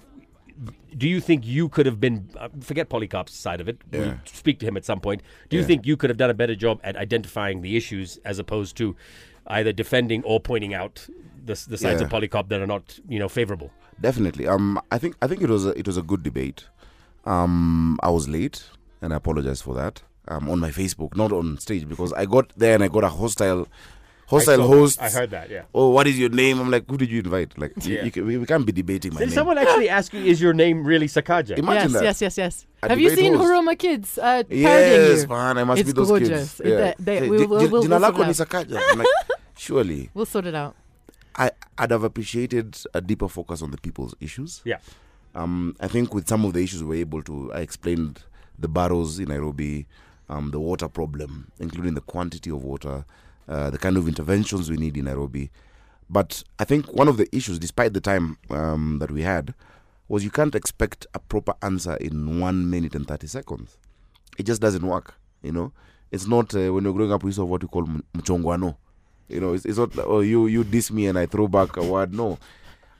Do 0.96 1.08
you 1.08 1.20
think 1.20 1.44
you 1.46 1.68
could 1.68 1.86
have 1.86 2.00
been? 2.00 2.28
Uh, 2.38 2.48
forget 2.60 2.88
Polycarp's 2.88 3.34
side 3.34 3.60
of 3.60 3.68
it. 3.68 3.78
We'll 3.90 4.14
speak 4.24 4.60
to 4.60 4.66
him 4.66 4.76
at 4.76 4.84
some 4.84 5.00
point. 5.00 5.22
Do 5.48 5.56
you 5.56 5.62
Yeah. 5.62 5.66
think 5.66 5.86
you 5.86 5.96
could 5.96 6.10
have 6.10 6.16
done 6.16 6.30
a 6.30 6.34
better 6.34 6.54
job 6.54 6.80
at 6.84 6.96
identifying 6.96 7.60
the 7.62 7.76
issues 7.76 8.18
as 8.24 8.38
opposed 8.38 8.76
to 8.76 8.94
either 9.48 9.72
defending 9.72 10.22
or 10.24 10.38
pointing 10.40 10.72
out 10.72 11.06
the, 11.44 11.54
the 11.68 11.76
sides 11.76 12.00
Yeah. 12.00 12.04
of 12.06 12.10
Polycarp 12.10 12.48
that 12.50 12.60
are 12.60 12.66
not, 12.66 12.98
you 13.08 13.18
know, 13.18 13.28
favorable? 13.28 13.70
definitely. 14.00 14.46
Um, 14.48 14.80
I 14.90 14.98
think 14.98 15.16
I 15.22 15.26
think 15.26 15.42
it 15.42 15.48
was 15.50 15.66
a, 15.66 15.78
it 15.78 15.86
was 15.86 15.96
a 15.96 16.02
good 16.02 16.22
debate. 16.22 16.64
Um, 17.24 17.98
I 18.02 18.10
was 18.10 18.28
late, 18.28 18.64
and 19.02 19.12
I 19.12 19.16
apologize 19.16 19.60
for 19.62 19.74
that. 19.74 20.02
um, 20.26 20.48
on 20.48 20.58
my 20.58 20.70
Facebook, 20.70 21.14
not 21.14 21.32
on 21.32 21.58
stage, 21.58 21.86
because 21.86 22.10
I 22.14 22.24
got 22.24 22.50
there 22.56 22.74
and 22.74 22.82
I 22.82 22.88
got 22.88 23.04
a 23.04 23.10
hostile, 23.10 23.68
hostile 24.34 24.66
host. 24.66 25.00
I 25.00 25.08
heard 25.10 25.30
that. 25.30 25.50
Yeah. 25.50 25.62
Oh, 25.74 25.90
what 25.90 26.06
is 26.06 26.18
your 26.18 26.28
name? 26.30 26.60
I'm 26.60 26.70
like, 26.70 26.88
who 26.88 26.96
did 26.96 27.10
you 27.10 27.20
invite? 27.20 27.56
Like, 27.58 27.72
Yeah. 27.82 28.04
you 28.04 28.10
can, 28.10 28.26
we, 28.26 28.36
we 28.38 28.46
can't 28.46 28.64
be 28.66 28.72
debating 28.72 29.12
my 29.14 29.20
Did 29.20 29.28
name. 29.28 29.34
someone 29.34 29.58
actually 29.58 29.88
ask 29.88 30.12
you, 30.12 30.20
is 30.24 30.40
your 30.40 30.52
name 30.52 30.84
really 30.84 31.06
Sakaja? 31.06 31.56
Imagine 31.58 31.90
yes, 31.90 31.92
that. 31.92 32.04
yes, 32.04 32.20
yes, 32.22 32.38
yes. 32.38 32.66
A 32.82 32.88
Have 32.90 33.00
you 33.00 33.10
seen 33.10 33.34
host. 33.34 33.44
Huruma 33.50 33.78
Kids 33.78 34.18
uh, 34.18 34.42
parodying 34.44 34.62
Yes, 34.62 35.22
you? 35.22 35.28
man, 35.28 35.58
I 35.58 35.64
must 35.64 35.80
It's 35.80 35.88
be 35.88 35.92
those 35.94 36.08
gorgeous. 36.08 36.56
kids. 36.56 36.60
It- 36.60 36.68
Yeah. 36.68 36.94
they- 36.98 37.18
Hey, 37.20 37.28
we, 37.28 37.46
we'll, 37.46 37.48
we'll- 37.68 37.70
we'll 37.70 38.00
lako 38.00 38.26
ni 38.26 38.32
sort 38.34 38.48
Sakaja. 38.50 38.80
I'm 38.90 38.98
like, 38.98 39.06
surely. 39.56 40.10
We'll 40.14 40.26
sort 40.26 40.46
it 40.46 40.54
out. 40.54 40.74
I, 41.36 41.50
I'd 41.78 41.90
have 41.90 42.04
appreciated 42.04 42.76
a 42.94 43.00
deeper 43.00 43.28
focus 43.28 43.62
on 43.62 43.70
the 43.70 43.78
people's 43.78 44.14
issues. 44.20 44.60
Yeah. 44.64 44.78
Um, 45.34 45.74
I 45.80 45.88
think 45.88 46.14
with 46.14 46.28
some 46.28 46.44
of 46.44 46.52
the 46.52 46.62
issues 46.62 46.82
we 46.84 46.88
were 46.90 46.94
able 47.00 47.22
to, 47.24 47.52
I 47.52 47.60
explained 47.60 48.22
the 48.56 48.68
barrows 48.68 49.18
in 49.18 49.28
Nairobi, 49.30 49.86
um, 50.28 50.52
the 50.52 50.60
water 50.60 50.88
problem, 50.88 51.50
including 51.58 51.94
the 51.94 52.00
quantity 52.00 52.50
of 52.50 52.62
water, 52.62 53.04
uh, 53.48 53.70
the 53.70 53.78
kind 53.78 53.96
of 53.96 54.08
interventions 54.08 54.70
we 54.70 54.76
need 54.76 54.96
in 54.96 55.04
Nairobi. 55.04 55.50
But 56.08 56.42
I 56.58 56.64
think 56.64 56.92
one 56.92 57.08
of 57.08 57.16
the 57.16 57.34
issues, 57.34 57.58
despite 57.58 57.92
the 57.94 58.00
time 58.00 58.38
um, 58.50 58.98
that 59.00 59.10
we 59.10 59.22
had, 59.22 59.54
was 60.08 60.22
you 60.22 60.30
can't 60.30 60.54
expect 60.54 61.06
a 61.14 61.18
proper 61.18 61.54
answer 61.62 61.94
in 61.96 62.40
one 62.40 62.68
minute 62.68 62.94
and 62.94 63.06
30 63.06 63.26
seconds. 63.26 63.78
It 64.38 64.44
just 64.44 64.60
doesn't 64.60 64.86
work, 64.86 65.14
you 65.42 65.52
know. 65.52 65.72
It's 66.10 66.26
not 66.26 66.54
uh, 66.54 66.72
when 66.72 66.84
you're 66.84 66.92
growing 66.92 67.12
up, 67.12 67.22
to 67.22 67.26
have 67.28 67.38
what 67.38 67.62
we 67.62 67.68
call 67.68 67.84
mchongwano. 68.16 68.76
You 69.28 69.40
know, 69.40 69.54
it's, 69.54 69.64
it's 69.64 69.78
not 69.78 69.90
oh 69.98 70.20
you 70.20 70.46
you 70.46 70.62
diss 70.64 70.90
me 70.90 71.06
and 71.06 71.18
I 71.18 71.26
throw 71.26 71.48
back 71.48 71.76
a 71.76 71.82
word. 71.82 72.12
No, 72.12 72.38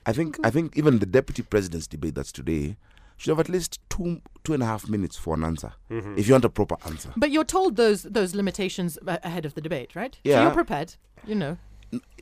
I 0.07 0.13
think 0.13 0.39
I 0.43 0.51
think 0.51 0.77
even 0.77 0.99
the 0.99 1.07
deputy 1.07 1.43
president's 1.43 1.87
debate 1.87 2.15
that's 2.15 2.33
today 2.33 2.77
should 3.17 3.31
have 3.31 3.41
at 3.41 3.49
least 3.49 3.81
two 3.89 4.21
two 4.43 4.55
and 4.55 4.63
a 4.63 4.67
half 4.67 4.89
minutes 4.89 5.17
for 5.17 5.35
an 5.35 5.45
answer 5.45 5.73
mm-hmm. 5.91 6.19
if 6.19 6.27
you 6.29 6.35
want 6.35 6.45
a 6.45 6.51
proper 6.51 6.77
answer. 6.87 7.13
But 7.17 7.31
you're 7.31 7.45
told 7.45 7.77
those 7.77 8.03
those 8.03 8.35
limitations 8.35 8.99
ahead 9.07 9.45
of 9.47 9.55
the 9.55 9.61
debate, 9.61 9.95
right? 9.95 10.15
So 10.15 10.21
Yeah. 10.31 10.43
you're 10.43 10.53
prepared. 10.53 10.95
You 11.27 11.35
know. 11.35 11.59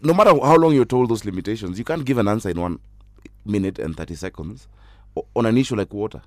No 0.03 0.13
matter 0.13 0.31
how 0.31 0.57
long 0.57 0.75
you're 0.75 0.85
told 0.85 1.09
those 1.09 1.25
limitations, 1.25 1.79
you 1.79 1.85
can't 1.85 2.05
give 2.05 2.19
an 2.19 2.29
answer 2.29 2.51
in 2.51 2.61
one 2.61 2.79
minute 3.45 3.79
and 3.79 3.97
thirty 3.97 4.15
seconds 4.15 4.69
on 5.35 5.47
an 5.47 5.57
issue 5.57 5.77
like 5.77 5.93
water. 5.93 6.23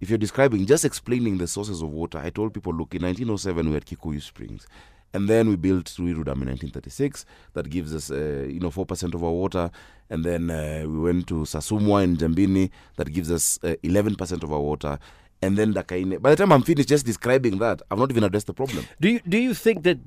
If 0.00 0.10
you're 0.10 0.18
describing 0.18 0.66
just 0.66 0.84
explaining 0.84 1.38
the 1.38 1.46
sources 1.46 1.80
of 1.82 1.90
water, 1.90 2.18
I 2.18 2.30
told 2.30 2.52
people, 2.52 2.72
look, 2.74 2.94
in 2.94 3.02
1907 3.02 3.68
we 3.68 3.74
had 3.74 3.86
Kikuyu 3.86 4.20
Springs, 4.20 4.66
and 5.14 5.28
then 5.28 5.48
we 5.48 5.56
built 5.56 5.86
Ruiru 5.86 6.24
Dam 6.24 6.42
in 6.42 6.48
1936. 6.48 7.24
That 7.54 7.70
gives 7.70 7.94
us, 7.94 8.10
uh, 8.10 8.46
you 8.48 8.60
know, 8.60 8.70
four 8.70 8.86
percent 8.86 9.14
of 9.14 9.22
our 9.24 9.30
water, 9.30 9.70
and 10.10 10.24
then 10.24 10.50
uh, 10.50 10.82
we 10.86 10.98
went 10.98 11.26
to 11.28 11.34
Sasumua 11.44 12.04
in 12.04 12.16
Jambini. 12.16 12.70
That 12.96 13.12
gives 13.12 13.30
us 13.30 13.58
uh, 13.62 13.76
eleven 13.82 14.14
percent 14.16 14.42
of 14.42 14.52
our 14.52 14.60
water, 14.60 14.98
and 15.42 15.56
then 15.56 15.72
Ndakaini. 15.74 16.20
By 16.20 16.30
the 16.30 16.36
time 16.36 16.52
I'm 16.52 16.62
finished 16.62 16.88
just 16.88 17.06
describing 17.06 17.58
that, 17.58 17.82
I've 17.90 17.98
not 17.98 18.10
even 18.10 18.24
addressed 18.24 18.46
the 18.48 18.54
problem. 18.54 18.84
Do 19.00 19.08
you 19.08 19.20
do 19.28 19.38
you 19.38 19.54
think 19.54 19.82
that 19.84 19.98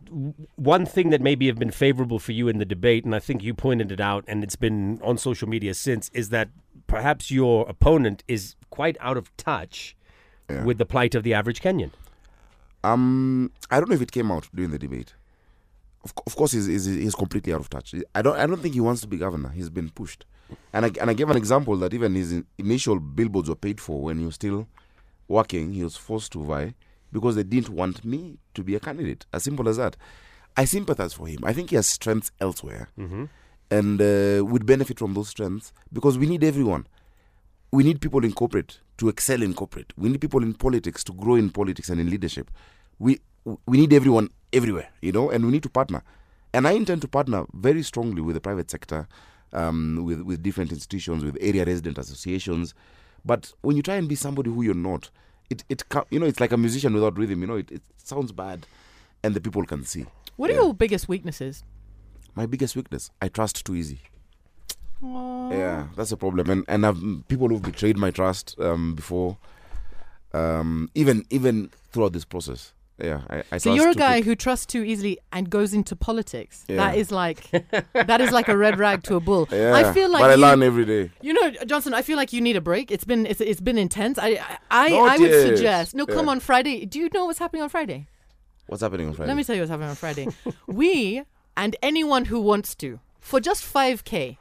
one 0.55 0.85
thing 0.85 1.09
that 1.09 1.21
maybe 1.21 1.47
have 1.47 1.57
been 1.57 1.71
favorable 1.71 2.19
for 2.19 2.31
you 2.33 2.47
in 2.47 2.59
the 2.59 2.65
debate, 2.65 3.05
and 3.05 3.15
I 3.15 3.19
think 3.19 3.43
you 3.43 3.53
pointed 3.53 3.91
it 3.91 3.99
out, 4.01 4.23
and 4.27 4.43
it's 4.43 4.55
been 4.57 4.99
on 5.03 5.17
social 5.17 5.47
media 5.49 5.73
since, 5.73 6.09
is 6.13 6.29
that 6.29 6.49
perhaps 6.87 7.29
your 7.31 7.67
opponent 7.69 8.23
is 8.27 8.55
quite 8.69 8.97
out 8.99 9.17
of 9.17 9.35
touch 9.37 9.95
Yeah. 10.49 10.63
with 10.65 10.77
the 10.79 10.85
plight 10.85 11.13
of 11.15 11.21
the 11.23 11.33
average 11.33 11.61
Kenyan. 11.61 11.91
Um, 12.83 13.51
I 13.69 13.79
don't 13.79 13.89
know 13.89 13.95
if 13.95 14.01
it 14.01 14.11
came 14.11 14.31
out 14.31 14.47
during 14.53 14.71
the 14.71 14.79
debate. 14.79 15.13
Of, 16.03 16.13
of 16.25 16.35
course, 16.35 16.53
he's, 16.53 16.65
he's, 16.65 16.85
he's 16.85 17.15
completely 17.15 17.53
out 17.53 17.59
of 17.59 17.69
touch. 17.69 17.93
I 18.15 18.21
don't 18.21 18.37
I 18.37 18.45
don't 18.47 18.61
think 18.61 18.73
he 18.73 18.79
wants 18.81 19.01
to 19.01 19.07
be 19.07 19.17
governor. 19.17 19.49
He's 19.49 19.69
been 19.69 19.89
pushed, 19.89 20.25
and 20.71 20.85
I 20.85 20.91
and 21.01 21.09
I 21.09 21.13
gave 21.13 21.29
an 21.29 21.35
example 21.37 21.75
that 21.77 21.93
even 21.93 22.15
his 22.15 22.41
initial 22.57 22.99
billboards 22.99 23.49
were 23.49 23.55
paid 23.55 23.81
for 23.81 24.01
when 24.01 24.17
he 24.19 24.25
was 24.25 24.35
still 24.35 24.67
working. 25.27 25.73
He 25.73 25.83
was 25.83 25.97
forced 25.97 26.31
to 26.33 26.43
vie 26.43 26.73
because 27.11 27.35
they 27.35 27.43
didn't 27.43 27.69
want 27.69 28.05
me 28.05 28.37
to 28.53 28.63
be 28.63 28.75
a 28.75 28.79
candidate. 28.79 29.25
As 29.33 29.43
simple 29.43 29.67
as 29.67 29.77
that. 29.77 29.97
I 30.57 30.65
sympathize 30.65 31.13
for 31.13 31.27
him. 31.27 31.39
I 31.43 31.53
think 31.53 31.69
he 31.69 31.75
has 31.75 31.87
strengths 31.87 32.31
elsewhere, 32.39 32.89
and 33.69 34.01
uh, 34.01 34.43
would 34.45 34.65
benefit 34.65 34.99
from 34.99 35.13
those 35.13 35.29
strengths 35.29 35.71
because 35.93 36.17
we 36.17 36.27
need 36.27 36.43
everyone 36.43 36.87
we 37.71 37.83
need 37.83 38.01
people 38.01 38.23
in 38.25 38.33
corporate 38.33 38.79
to 38.97 39.09
excel 39.09 39.41
in 39.41 39.53
corporate. 39.53 39.93
We 39.97 40.09
need 40.09 40.21
people 40.21 40.43
in 40.43 40.53
politics 40.53 41.03
to 41.05 41.13
grow 41.13 41.35
in 41.35 41.49
politics 41.49 41.89
and 41.89 41.99
in 42.01 42.09
leadership. 42.09 42.49
We 42.99 43.19
we 43.65 43.77
need 43.77 43.93
everyone 43.93 44.29
everywhere, 44.53 44.89
you 45.01 45.11
know, 45.11 45.29
and 45.29 45.45
we 45.45 45.51
need 45.51 45.63
to 45.63 45.69
partner. 45.69 46.03
And 46.53 46.67
I 46.67 46.71
intend 46.71 47.01
to 47.03 47.07
partner 47.07 47.45
very 47.53 47.83
strongly 47.83 48.21
with 48.21 48.33
the 48.35 48.41
private 48.41 48.69
sector, 48.71 49.07
um, 49.53 50.03
with 50.03 50.21
with 50.21 50.41
different 50.43 50.71
institutions, 50.71 51.23
with 51.23 51.37
area 51.39 51.63
resident 51.65 51.97
associations. 51.97 52.73
But 53.23 53.53
when 53.61 53.75
you 53.77 53.83
try 53.83 53.95
and 53.95 54.07
be 54.09 54.15
somebody 54.15 54.49
who 54.49 54.61
you're 54.63 54.73
not, 54.73 55.09
it 55.49 55.63
it 55.69 55.83
you 56.09 56.19
know 56.19 56.25
it's 56.25 56.39
like 56.39 56.51
a 56.51 56.57
musician 56.57 56.93
without 56.93 57.17
rhythm. 57.17 57.41
You 57.41 57.47
know, 57.47 57.55
it, 57.57 57.71
it 57.71 57.81
sounds 58.03 58.31
bad, 58.31 58.65
and 59.23 59.33
the 59.35 59.41
people 59.41 59.65
can 59.65 59.85
see. 59.85 60.05
What 60.37 60.49
are 60.49 60.53
Yeah. 60.53 60.61
your 60.63 60.73
biggest 60.73 61.07
weaknesses? 61.07 61.63
My 62.35 62.45
biggest 62.45 62.75
weakness: 62.75 63.11
I 63.21 63.29
trust 63.29 63.65
too 63.65 63.75
easy. 63.75 63.99
Aw. 65.03 65.51
Yeah, 65.51 65.87
that's 65.95 66.11
a 66.11 66.17
problem, 66.17 66.49
and 66.49 66.65
and 66.67 66.85
I've 66.85 67.01
people 67.27 67.47
who've 67.49 67.61
betrayed 67.61 67.97
my 67.97 68.11
trust 68.11 68.55
um, 68.59 68.95
before, 68.95 69.37
um, 70.33 70.89
even 70.95 71.25
even 71.29 71.69
throughout 71.91 72.13
this 72.13 72.25
process. 72.25 72.73
Yeah, 73.01 73.21
I, 73.29 73.43
I 73.53 73.57
So 73.59 73.73
you're 73.73 73.91
a 73.91 73.95
guy 73.95 74.19
who 74.21 74.35
trusts 74.35 74.65
too 74.65 74.83
easily 74.83 75.19
and 75.31 75.49
goes 75.49 75.73
into 75.73 75.95
politics. 75.95 76.65
Yeah. 76.67 76.75
That 76.75 76.97
is 76.97 77.11
like 77.13 77.49
that 77.93 78.19
is 78.19 78.31
like 78.31 78.49
a 78.49 78.57
red 78.57 78.77
rag 78.77 79.03
to 79.03 79.15
a 79.15 79.21
bull. 79.21 79.47
Yeah, 79.49 79.73
I 79.73 79.93
feel 79.93 80.09
like 80.09 80.21
but 80.21 80.31
I 80.31 80.35
you, 80.35 80.41
learn 80.41 80.61
every 80.63 80.83
day. 80.83 81.09
you 81.21 81.31
know, 81.31 81.49
Johnson. 81.65 81.93
I 81.93 82.01
feel 82.01 82.17
like 82.17 82.33
you 82.33 82.41
need 82.41 82.57
a 82.57 82.61
break. 82.61 82.91
It's 82.91 83.05
been 83.05 83.25
it's, 83.25 83.39
it's 83.39 83.61
been 83.61 83.77
intense. 83.77 84.19
I 84.19 84.31
I 84.31 84.57
I, 84.69 84.89
Not 84.89 85.09
I 85.11 85.17
would 85.17 85.31
yet. 85.31 85.41
suggest 85.47 85.95
no. 85.95 86.05
Come 86.05 86.25
Yeah. 86.25 86.31
on 86.31 86.39
Friday. 86.41 86.85
Do 86.85 86.99
you 86.99 87.09
know 87.13 87.25
what's 87.25 87.39
happening 87.39 87.63
on 87.63 87.69
Friday? 87.69 88.07
What's 88.67 88.83
happening 88.83 89.07
on 89.07 89.13
Friday? 89.13 89.29
Let 89.29 89.37
me 89.37 89.45
tell 89.45 89.55
you 89.55 89.61
what's 89.61 89.71
happening 89.71 89.89
on 89.91 89.95
Friday. 89.95 90.27
we 90.67 91.23
and 91.55 91.77
anyone 91.81 92.25
who 92.25 92.41
wants 92.41 92.75
to 92.75 92.99
for 93.19 93.39
just 93.39 93.63
five 93.63 94.03
k, 94.03 94.37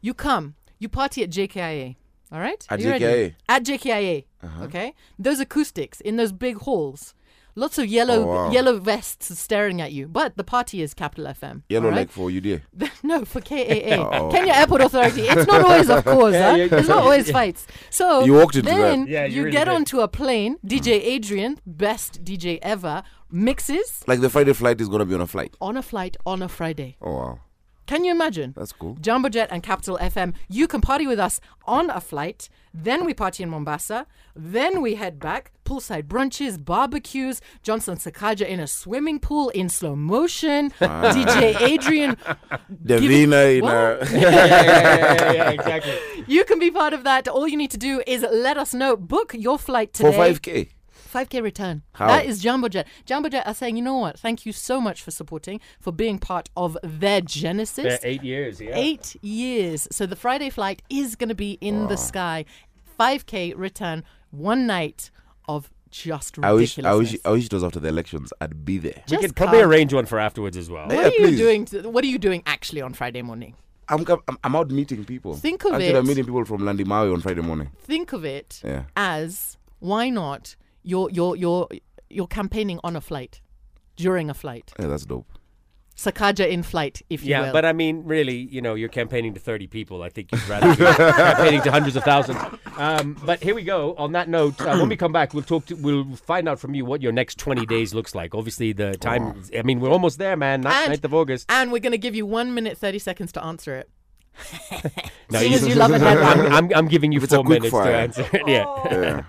you 0.00 0.14
come, 0.14 0.54
you 0.78 0.88
party 0.88 1.22
at 1.22 1.30
JKIA. 1.30 1.96
All 2.32 2.40
right, 2.40 2.66
At 2.68 2.80
You 2.80 2.90
ready? 2.90 3.04
JKIA? 3.04 3.34
At 3.48 3.62
JKIA. 3.64 4.24
Uh-huh. 4.42 4.64
Okay, 4.64 4.94
those 5.18 5.38
acoustics 5.40 6.00
in 6.00 6.16
those 6.16 6.32
big 6.32 6.56
halls. 6.58 7.14
Lots 7.58 7.78
of 7.78 7.86
yellow 7.86 8.22
Oh, 8.24 8.26
wow. 8.26 8.50
yellow 8.50 8.78
vests 8.78 9.38
staring 9.38 9.80
at 9.80 9.90
you, 9.90 10.06
but 10.08 10.36
the 10.36 10.44
party 10.44 10.82
is 10.82 10.92
Capital 10.92 11.24
FM. 11.26 11.62
Yellow 11.70 11.86
all 11.86 11.90
right? 11.92 11.98
like 12.00 12.10
for 12.10 12.28
UDA. 12.28 12.60
no, 13.02 13.24
for 13.24 13.40
KAA, 13.40 13.94
Oh. 14.20 14.28
Kenya 14.30 14.52
Airport 14.52 14.82
Authority. 14.82 15.22
It's 15.22 15.46
not 15.46 15.62
always, 15.64 15.88
of 15.88 16.04
course. 16.14 16.34
Yeah, 16.34 16.50
huh? 16.50 16.56
yeah, 16.56 16.64
It's 16.64 16.88
not 16.88 16.98
yeah. 16.98 17.02
always 17.02 17.30
fights. 17.30 17.66
So 17.88 18.24
You 18.24 18.34
walked 18.34 18.56
into 18.56 18.68
that. 18.68 18.76
then 18.76 19.06
Yeah, 19.06 19.24
you 19.24 19.36
you 19.36 19.40
really 19.44 19.52
get 19.52 19.64
did. 19.64 19.74
onto 19.74 20.00
a 20.00 20.08
plane. 20.08 20.58
DJ 20.66 21.00
Adrian, 21.02 21.58
best 21.64 22.22
DJ 22.22 22.58
ever, 22.60 23.02
mixes 23.30 24.02
Like 24.06 24.20
the 24.20 24.28
Friday 24.28 24.52
flight 24.52 24.78
is 24.80 24.88
gonna 24.90 25.06
be 25.06 25.14
on 25.14 25.22
a 25.22 25.26
flight. 25.26 25.56
on 25.60 25.76
a 25.78 25.82
flight 25.82 26.16
on 26.26 26.42
a 26.42 26.48
Friday. 26.48 26.96
Oh 27.00 27.12
wow, 27.12 27.38
Can 27.86 28.04
you 28.04 28.12
imagine? 28.12 28.52
that's 28.56 28.72
cool. 28.72 28.96
Jumbo 29.00 29.28
Jet 29.28 29.48
and 29.50 29.62
Capital 29.62 29.98
FM. 30.00 30.34
You 30.48 30.66
can 30.68 30.80
party 30.80 31.06
with 31.06 31.18
us 31.20 31.40
on 31.64 31.90
a 31.90 32.00
flight. 32.00 32.48
Then 32.74 33.04
we 33.06 33.14
party 33.14 33.42
in 33.42 33.48
Mombasa. 33.48 34.06
Then 34.34 34.82
we 34.82 34.96
head 34.96 35.18
back. 35.18 35.52
Poolside 35.64 36.04
brunches, 36.04 36.58
barbecues. 36.62 37.40
Johnson 37.62 37.96
Sakaja 37.96 38.46
in 38.46 38.60
a 38.60 38.66
swimming 38.66 39.18
pool 39.18 39.48
in 39.50 39.68
slow 39.68 39.96
motion. 39.96 40.72
Ah. 40.80 41.12
DJ 41.14 41.58
Adrian. 41.60 42.16
Davina 42.84 43.56
in 43.58 43.62
What? 43.64 43.72
a 43.74 43.98
yeah, 44.12 44.20
yeah, 44.20 45.32
yeah, 45.32 45.50
exactly. 45.50 45.96
You 46.26 46.44
can 46.44 46.58
be 46.58 46.70
part 46.70 46.92
of 46.92 47.04
that. 47.04 47.28
All 47.28 47.48
you 47.48 47.56
need 47.56 47.70
to 47.70 47.78
do 47.78 48.02
is 48.06 48.24
let 48.30 48.56
us 48.58 48.74
know. 48.74 48.96
Book 48.96 49.32
your 49.34 49.58
flight 49.58 49.92
today. 49.94 50.10
for 50.10 50.16
five 50.16 50.42
k. 50.42 50.68
5k 51.12 51.42
return. 51.42 51.82
How? 51.92 52.08
That 52.08 52.26
is 52.26 52.40
Jumbo 52.40 52.68
Jet. 52.68 52.86
Jumbo 53.04 53.28
Jet 53.28 53.46
are 53.46 53.54
saying, 53.54 53.76
you 53.76 53.82
know 53.82 53.96
what? 53.98 54.18
Thank 54.18 54.46
you 54.46 54.52
so 54.52 54.80
much 54.80 55.02
for 55.02 55.10
supporting, 55.10 55.60
for 55.80 55.92
being 55.92 56.18
part 56.18 56.48
of 56.56 56.76
their 56.82 57.20
genesis. 57.20 57.84
Yeah, 57.84 57.98
eight 58.02 58.22
years, 58.22 58.60
yeah. 58.60 58.72
Eight 58.74 59.16
years. 59.22 59.88
So 59.90 60.06
the 60.06 60.16
Friday 60.16 60.50
flight 60.50 60.82
is 60.90 61.16
going 61.16 61.28
to 61.28 61.34
be 61.34 61.52
in 61.60 61.88
the 61.88 61.96
sky. 61.96 62.44
5K 62.98 63.54
return, 63.56 64.04
one 64.30 64.66
night 64.66 65.10
of 65.48 65.70
just 65.90 66.38
I 66.42 66.52
wish. 66.52 66.78
I 66.78 66.94
wish 66.94 67.16
I 67.24 67.30
wish 67.30 67.46
it 67.46 67.52
was 67.52 67.64
after 67.64 67.78
the 67.80 67.88
elections. 67.88 68.32
I'd 68.40 68.64
be 68.64 68.78
there. 68.78 69.02
We 69.10 69.16
could 69.18 69.36
probably 69.36 69.60
come. 69.60 69.70
arrange 69.70 69.94
one 69.94 70.04
for 70.06 70.18
afterwards 70.18 70.56
as 70.56 70.68
well. 70.68 70.86
What 70.88 70.94
Yeah, 70.96 71.24
are 71.24 71.28
you 71.30 71.36
doing? 71.36 71.64
To, 71.66 71.88
what 71.88 72.04
are 72.04 72.08
you 72.08 72.18
doing 72.18 72.42
actually 72.46 72.82
on 72.82 72.92
Friday 72.92 73.22
morning? 73.22 73.54
I'm 73.88 74.04
I'm, 74.08 74.38
I'm 74.42 74.56
out 74.56 74.70
meeting 74.70 75.04
people. 75.04 75.34
Think 75.34 75.64
of 75.64 75.72
Actually, 75.74 75.88
it. 75.88 75.96
I'm 75.96 76.06
meeting 76.06 76.24
people 76.24 76.44
from 76.44 76.62
Landimawe 76.62 77.12
on 77.12 77.20
Friday 77.20 77.40
morning. 77.42 77.70
Think 77.78 78.12
of 78.12 78.24
it 78.24 78.60
Yeah. 78.64 78.84
as 78.96 79.56
why 79.78 80.08
not? 80.10 80.56
You're 80.86 81.10
you're 81.10 81.34
you're 81.36 81.68
you're 82.08 82.28
campaigning 82.28 82.78
on 82.84 82.94
a 82.96 83.00
flight, 83.00 83.40
during 83.96 84.30
a 84.30 84.34
flight. 84.34 84.72
Yeah, 84.78 84.86
that's 84.86 85.04
dope. 85.04 85.26
Sakaja 85.96 86.46
in 86.46 86.62
flight, 86.62 87.00
if 87.08 87.24
you 87.24 87.30
Yeah, 87.30 87.40
will. 87.46 87.52
but 87.54 87.64
I 87.64 87.72
mean, 87.72 88.04
really, 88.04 88.36
you 88.36 88.60
know, 88.60 88.74
you're 88.74 88.90
campaigning 88.90 89.32
to 89.32 89.40
30 89.40 89.66
people. 89.66 90.02
I 90.02 90.10
think 90.10 90.30
you'd 90.30 90.46
rather 90.46 90.68
be 90.76 90.84
campaigning 90.94 91.62
to 91.62 91.70
hundreds 91.72 91.96
of 91.96 92.04
thousands. 92.04 92.38
Um, 92.76 93.16
but 93.24 93.42
here 93.42 93.54
we 93.54 93.62
go. 93.64 93.94
On 93.96 94.12
that 94.12 94.28
note, 94.28 94.60
uh, 94.60 94.76
when 94.76 94.90
we 94.90 94.96
come 94.96 95.10
back, 95.12 95.32
we'll 95.32 95.42
talk. 95.42 95.64
To, 95.66 95.74
we'll 95.74 96.04
find 96.16 96.48
out 96.50 96.60
from 96.60 96.74
you 96.74 96.84
what 96.84 97.00
your 97.02 97.12
next 97.12 97.38
20 97.38 97.64
days 97.66 97.94
looks 97.94 98.14
like. 98.14 98.34
Obviously, 98.34 98.72
the 98.74 98.92
time. 98.98 99.42
I 99.58 99.62
mean, 99.62 99.80
we're 99.80 99.88
almost 99.90 100.18
there, 100.18 100.36
man. 100.36 100.60
Ni- 100.60 100.68
And- 100.70 100.92
9th 100.92 101.04
of 101.04 101.14
August. 101.14 101.46
and 101.48 101.72
we're 101.72 101.80
going 101.80 101.92
to 101.92 101.98
give 102.06 102.14
you 102.14 102.26
one 102.26 102.52
minute 102.54 102.76
thirty 102.76 102.98
seconds 102.98 103.32
to 103.32 103.42
answer 103.42 103.74
it. 103.76 103.90
No, 105.30 105.40
Seeing 105.40 105.52
you- 105.52 105.58
as 105.58 105.66
you 105.66 105.74
love 105.76 105.90
a 105.92 105.98
deadline. 106.06 106.38
I'm, 106.46 106.52
I'm, 106.52 106.72
I'm 106.76 106.88
giving 106.88 107.10
you 107.10 107.20
If 107.22 107.30
four 107.30 107.42
minutes 107.42 107.70
fire. 107.70 107.90
to 107.90 107.98
answer 107.98 108.28
it. 108.34 108.42
Yeah. 108.46 108.66
Yeah. 108.90 109.22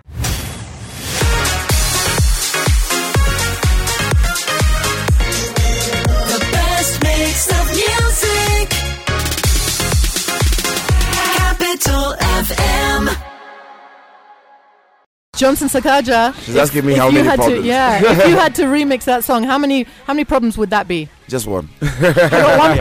Johnson 15.37 15.67
Sakaja. 15.69 16.33
She's 16.43 16.55
asking 16.55 16.85
me 16.85 16.93
how 16.95 17.07
you 17.07 17.13
many 17.19 17.27
had 17.27 17.37
problems. 17.37 17.61
To, 17.61 17.67
yeah, 17.67 18.01
if 18.03 18.27
you 18.27 18.35
had 18.35 18.55
to 18.55 18.63
remix 18.77 19.03
that 19.05 19.23
song, 19.23 19.43
how 19.43 19.57
many 19.57 19.83
how 20.05 20.13
many 20.13 20.25
problems 20.25 20.57
would 20.57 20.69
that 20.71 20.87
be? 20.87 21.07
Just 21.27 21.45
one. 21.45 21.67
One? 21.81 22.77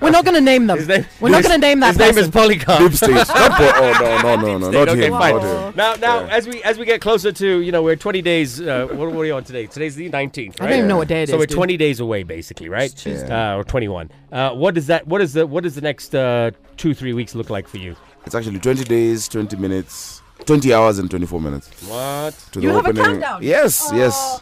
We're 0.00 0.10
not 0.10 0.24
going 0.24 0.36
to 0.36 0.40
name 0.40 0.68
them. 0.68 0.86
Name- 0.86 1.06
We're 1.20 1.30
not 1.30 1.42
going 1.42 1.60
to 1.60 1.66
name 1.66 1.80
that 1.80 1.88
His 1.88 1.98
name 1.98 2.18
is. 2.18 2.28
Polycarp. 2.30 2.78
Deep 2.78 2.92
state. 2.92 3.26
Oh 3.36 4.20
no 4.22 4.36
no 4.36 4.58
no 4.58 4.58
no 4.58 4.70
not 4.70 4.88
okay, 4.90 5.06
him. 5.06 5.12
fine. 5.12 5.34
Not 5.34 5.42
him. 5.72 5.76
Now, 5.76 5.94
now, 5.94 6.20
Yeah. 6.20 6.36
as 6.36 6.46
we 6.46 6.62
as 6.62 6.78
we 6.78 6.84
get 6.84 7.00
closer 7.00 7.32
to, 7.32 7.58
you 7.60 7.72
know, 7.72 7.82
we're 7.82 7.96
20 7.96 8.22
days. 8.22 8.60
Uh, 8.60 8.86
what, 8.92 9.10
what 9.10 9.22
are 9.22 9.24
you 9.24 9.34
on 9.34 9.42
today? 9.42 9.66
Today's 9.66 9.96
the 9.96 10.08
19th, 10.08 10.60
I 10.60 10.66
don't 10.66 10.76
even 10.78 10.88
know 10.88 10.98
what 10.98 11.08
day 11.08 11.22
it 11.22 11.24
is. 11.24 11.30
so 11.30 11.36
we're 11.38 11.46
dude. 11.46 11.56
20 11.56 11.76
days 11.76 11.98
away, 11.98 12.22
basically, 12.22 12.68
right? 12.68 12.94
Tuesday. 12.94 13.28
Uh, 13.28 13.56
or 13.56 13.64
21. 13.64 14.08
Uh, 14.30 14.50
what 14.52 14.74
does 14.74 14.86
that? 14.86 15.08
What 15.08 15.20
is 15.20 15.32
the? 15.32 15.44
What 15.44 15.64
does 15.64 15.74
the 15.74 15.80
next 15.80 16.14
uh, 16.14 16.52
two, 16.76 16.94
three 16.94 17.12
weeks 17.12 17.34
look 17.34 17.50
like 17.50 17.66
for 17.66 17.78
you? 17.78 17.96
It's 18.24 18.36
actually 18.36 18.60
20 18.60 18.84
days, 18.84 19.26
20 19.28 19.56
minutes, 19.56 20.22
20 20.46 20.72
hours 20.74 20.98
and 20.98 21.10
24 21.10 21.40
minutes 21.40 21.68
What? 21.88 22.34
to 22.52 22.60
You 22.60 22.68
the 22.68 22.74
have 22.74 22.86
a 22.86 22.88
opening. 22.90 23.04
countdown? 23.04 23.42
Yes, 23.42 23.90
yes. 23.94 24.40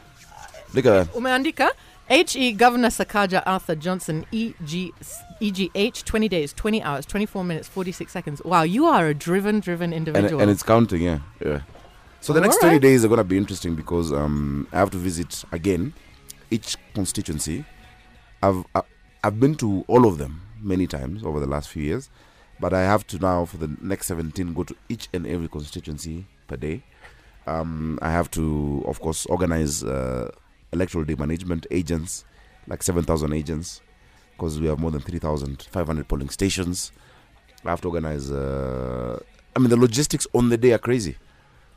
Look 0.75 0.87
at 0.87 1.06
that. 1.06 1.14
Umeandika 1.14 1.71
HE 2.09 2.52
Governor 2.54 2.88
Sakaja 2.88 3.42
Arthur 3.47 3.75
Johnson 3.75 4.26
E 4.32 4.52
EG 4.61 4.92
EGH 5.40 6.04
20 6.04 6.28
days 6.28 6.52
20 6.52 6.82
hours 6.82 7.06
24 7.06 7.44
minutes 7.44 7.68
46 7.68 8.12
seconds. 8.12 8.42
Wow, 8.44 8.62
you 8.62 8.87
are 8.87 9.06
a 9.09 9.14
driven 9.14 9.61
driven 9.61 9.92
individual. 9.92 10.40
and 10.42 10.50
it's 10.50 10.62
counting, 10.62 11.02
yeah. 11.02 11.21
yeah. 11.44 11.61
So 12.21 12.32
the 12.32 12.40
next 12.40 12.56
Alright. 12.56 12.78
20 12.78 12.78
days 12.80 13.04
are 13.04 13.09
going 13.09 13.18
to 13.18 13.25
be 13.25 13.37
interesting 13.37 13.75
because 13.75 14.12
um, 14.12 14.68
I 14.73 14.78
have 14.78 14.90
to 14.90 14.99
visit 14.99 15.44
again 15.52 15.92
each 16.50 16.76
constituency. 16.94 17.64
I've 18.42 18.64
I- 18.75 18.82
I've 19.25 19.38
been 19.38 19.54
to 19.56 19.85
all 19.87 20.04
of 20.06 20.18
them 20.18 20.40
many 20.61 20.87
times 20.88 21.23
over 21.23 21.38
the 21.38 21.47
last 21.47 21.68
few 21.68 21.82
years, 21.85 22.11
but 22.61 22.73
I 22.73 22.82
have 22.82 23.06
to 23.09 23.18
now 23.18 23.44
for 23.44 23.56
the 23.56 23.75
next 23.80 24.06
17 24.06 24.54
go 24.54 24.64
to 24.64 24.76
each 24.88 25.09
and 25.12 25.26
every 25.26 25.49
constituency 25.49 26.26
per 26.47 26.56
day. 26.56 26.82
Um, 27.47 27.99
I 28.00 28.11
have 28.11 28.30
to, 28.32 28.85
of 28.87 29.00
course, 29.00 29.26
organize 29.26 29.82
uh, 29.82 30.30
electoral 30.73 31.04
day 31.04 31.14
management 31.16 31.66
agents, 31.71 32.25
like 32.66 32.82
7,000 32.82 33.32
agents, 33.32 33.80
because 34.32 34.61
we 34.61 34.68
have 34.68 34.78
more 34.78 34.90
than 34.90 35.00
3,500 35.00 36.09
polling 36.09 36.28
stations. 36.28 36.92
I 37.64 37.71
have 37.71 37.80
to 37.82 37.88
organize. 37.88 38.30
Uh, 38.30 39.21
I 39.54 39.59
mean, 39.59 39.71
the 39.71 39.76
logistics 39.76 40.26
on 40.32 40.49
the 40.49 40.56
day 40.56 40.73
are 40.73 40.78
crazy. 40.78 41.16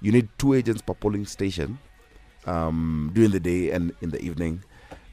You 0.01 0.11
need 0.11 0.29
two 0.37 0.53
agents 0.53 0.81
per 0.81 0.93
polling 0.93 1.25
station 1.25 1.79
um, 2.45 3.11
during 3.13 3.31
the 3.31 3.39
day 3.39 3.71
and 3.71 3.91
in 4.01 4.11
the 4.11 4.21
evening. 4.21 4.63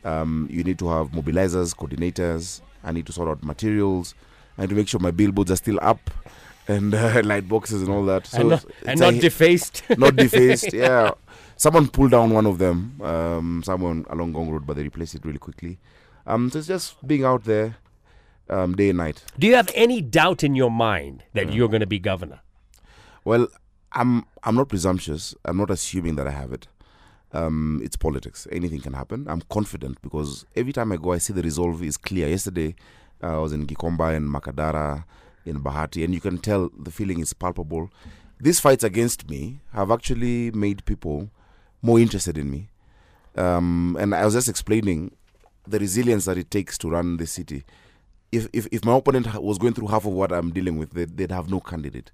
Um, 0.04 0.48
you 0.50 0.64
need 0.64 0.78
to 0.80 0.88
have 0.88 1.10
mobilizers, 1.10 1.74
coordinators. 1.74 2.60
I 2.84 2.92
need 2.92 3.06
to 3.06 3.12
sort 3.12 3.28
out 3.28 3.44
materials. 3.44 4.14
I 4.58 4.62
need 4.62 4.70
to 4.70 4.74
make 4.76 4.88
sure 4.88 5.00
my 5.00 5.10
billboards 5.10 5.50
are 5.50 5.56
still 5.56 5.78
up 5.82 6.10
and 6.68 6.94
uh, 6.94 7.22
light 7.24 7.48
boxes 7.48 7.82
and 7.82 7.90
all 7.90 8.04
that. 8.06 8.26
So 8.26 8.40
and 8.40 8.48
not, 8.50 8.64
it's- 8.64 8.82
and 8.86 9.00
not 9.00 9.14
a- 9.14 9.20
defaced. 9.20 9.82
not 9.98 10.16
defaced. 10.24 10.72
Yeah, 10.72 11.12
someone 11.56 11.88
pulled 11.88 12.10
down 12.12 12.30
one 12.30 12.46
of 12.46 12.58
them, 12.58 13.00
um, 13.02 13.62
someone 13.64 14.04
along 14.10 14.32
Ngong 14.34 14.50
Road, 14.52 14.66
but 14.66 14.76
they 14.76 14.82
replaced 14.82 15.14
it 15.14 15.24
really 15.24 15.38
quickly. 15.38 15.78
Um, 16.26 16.50
so 16.50 16.58
it's 16.58 16.68
just 16.68 17.04
being 17.06 17.24
out 17.24 17.44
there, 17.44 17.76
um, 18.48 18.76
day 18.76 18.90
and 18.90 18.98
night. 18.98 19.24
Do 19.38 19.46
you 19.46 19.56
have 19.56 19.70
any 19.74 20.00
doubt 20.00 20.44
in 20.44 20.54
your 20.54 20.70
mind 20.70 21.24
that 21.34 21.48
Mm. 21.48 21.54
you're 21.54 21.68
going 21.68 21.80
to 21.80 21.86
be 21.86 21.98
governor? 21.98 22.40
Well, 23.24 23.48
I'm 23.92 24.24
I'm 24.44 24.54
not 24.54 24.68
presumptuous. 24.68 25.34
I'm 25.44 25.56
not 25.56 25.70
assuming 25.70 26.16
that 26.16 26.26
I 26.28 26.30
have 26.30 26.52
it. 26.52 26.68
Um, 27.32 27.80
it's 27.82 27.96
politics. 27.96 28.46
Anything 28.52 28.80
can 28.80 28.92
happen. 28.92 29.26
I'm 29.28 29.40
confident 29.50 30.00
because 30.02 30.44
every 30.54 30.72
time 30.72 30.92
I 30.92 30.96
go, 30.96 31.12
I 31.12 31.18
see 31.18 31.32
the 31.32 31.42
resolve 31.42 31.82
is 31.82 31.96
clear. 31.96 32.28
Yesterday, 32.28 32.74
I 33.22 33.36
was 33.38 33.52
in 33.52 33.66
Gikomba 33.66 34.16
and 34.16 34.28
Makadara, 34.28 35.04
in 35.44 35.60
Bahati, 35.60 36.04
and 36.04 36.14
you 36.14 36.20
can 36.20 36.38
tell 36.38 36.70
the 36.78 36.90
feeling 36.90 37.20
is 37.20 37.32
palpable. 37.32 37.90
These 38.40 38.60
fights 38.60 38.84
against 38.84 39.28
me 39.30 39.60
have 39.72 39.90
actually 39.90 40.50
made 40.50 40.84
people 40.84 41.30
more 41.80 41.98
interested 41.98 42.36
in 42.38 42.50
me. 42.50 42.68
Um, 43.36 43.96
and 43.98 44.14
I 44.14 44.24
was 44.24 44.34
just 44.34 44.48
explaining 44.48 45.12
the 45.66 45.78
resilience 45.78 46.24
that 46.24 46.38
it 46.38 46.50
takes 46.50 46.76
to 46.78 46.90
run 46.90 47.16
the 47.16 47.26
city. 47.26 47.64
If, 48.30 48.48
if, 48.52 48.66
if 48.72 48.84
my 48.84 48.96
opponent 48.96 49.32
was 49.42 49.58
going 49.58 49.74
through 49.74 49.88
half 49.88 50.04
of 50.04 50.12
what 50.12 50.32
I'm 50.32 50.50
dealing 50.50 50.78
with, 50.78 50.90
they'd, 50.92 51.16
they'd 51.16 51.30
have 51.30 51.50
no 51.50 51.60
candidate. 51.60 52.10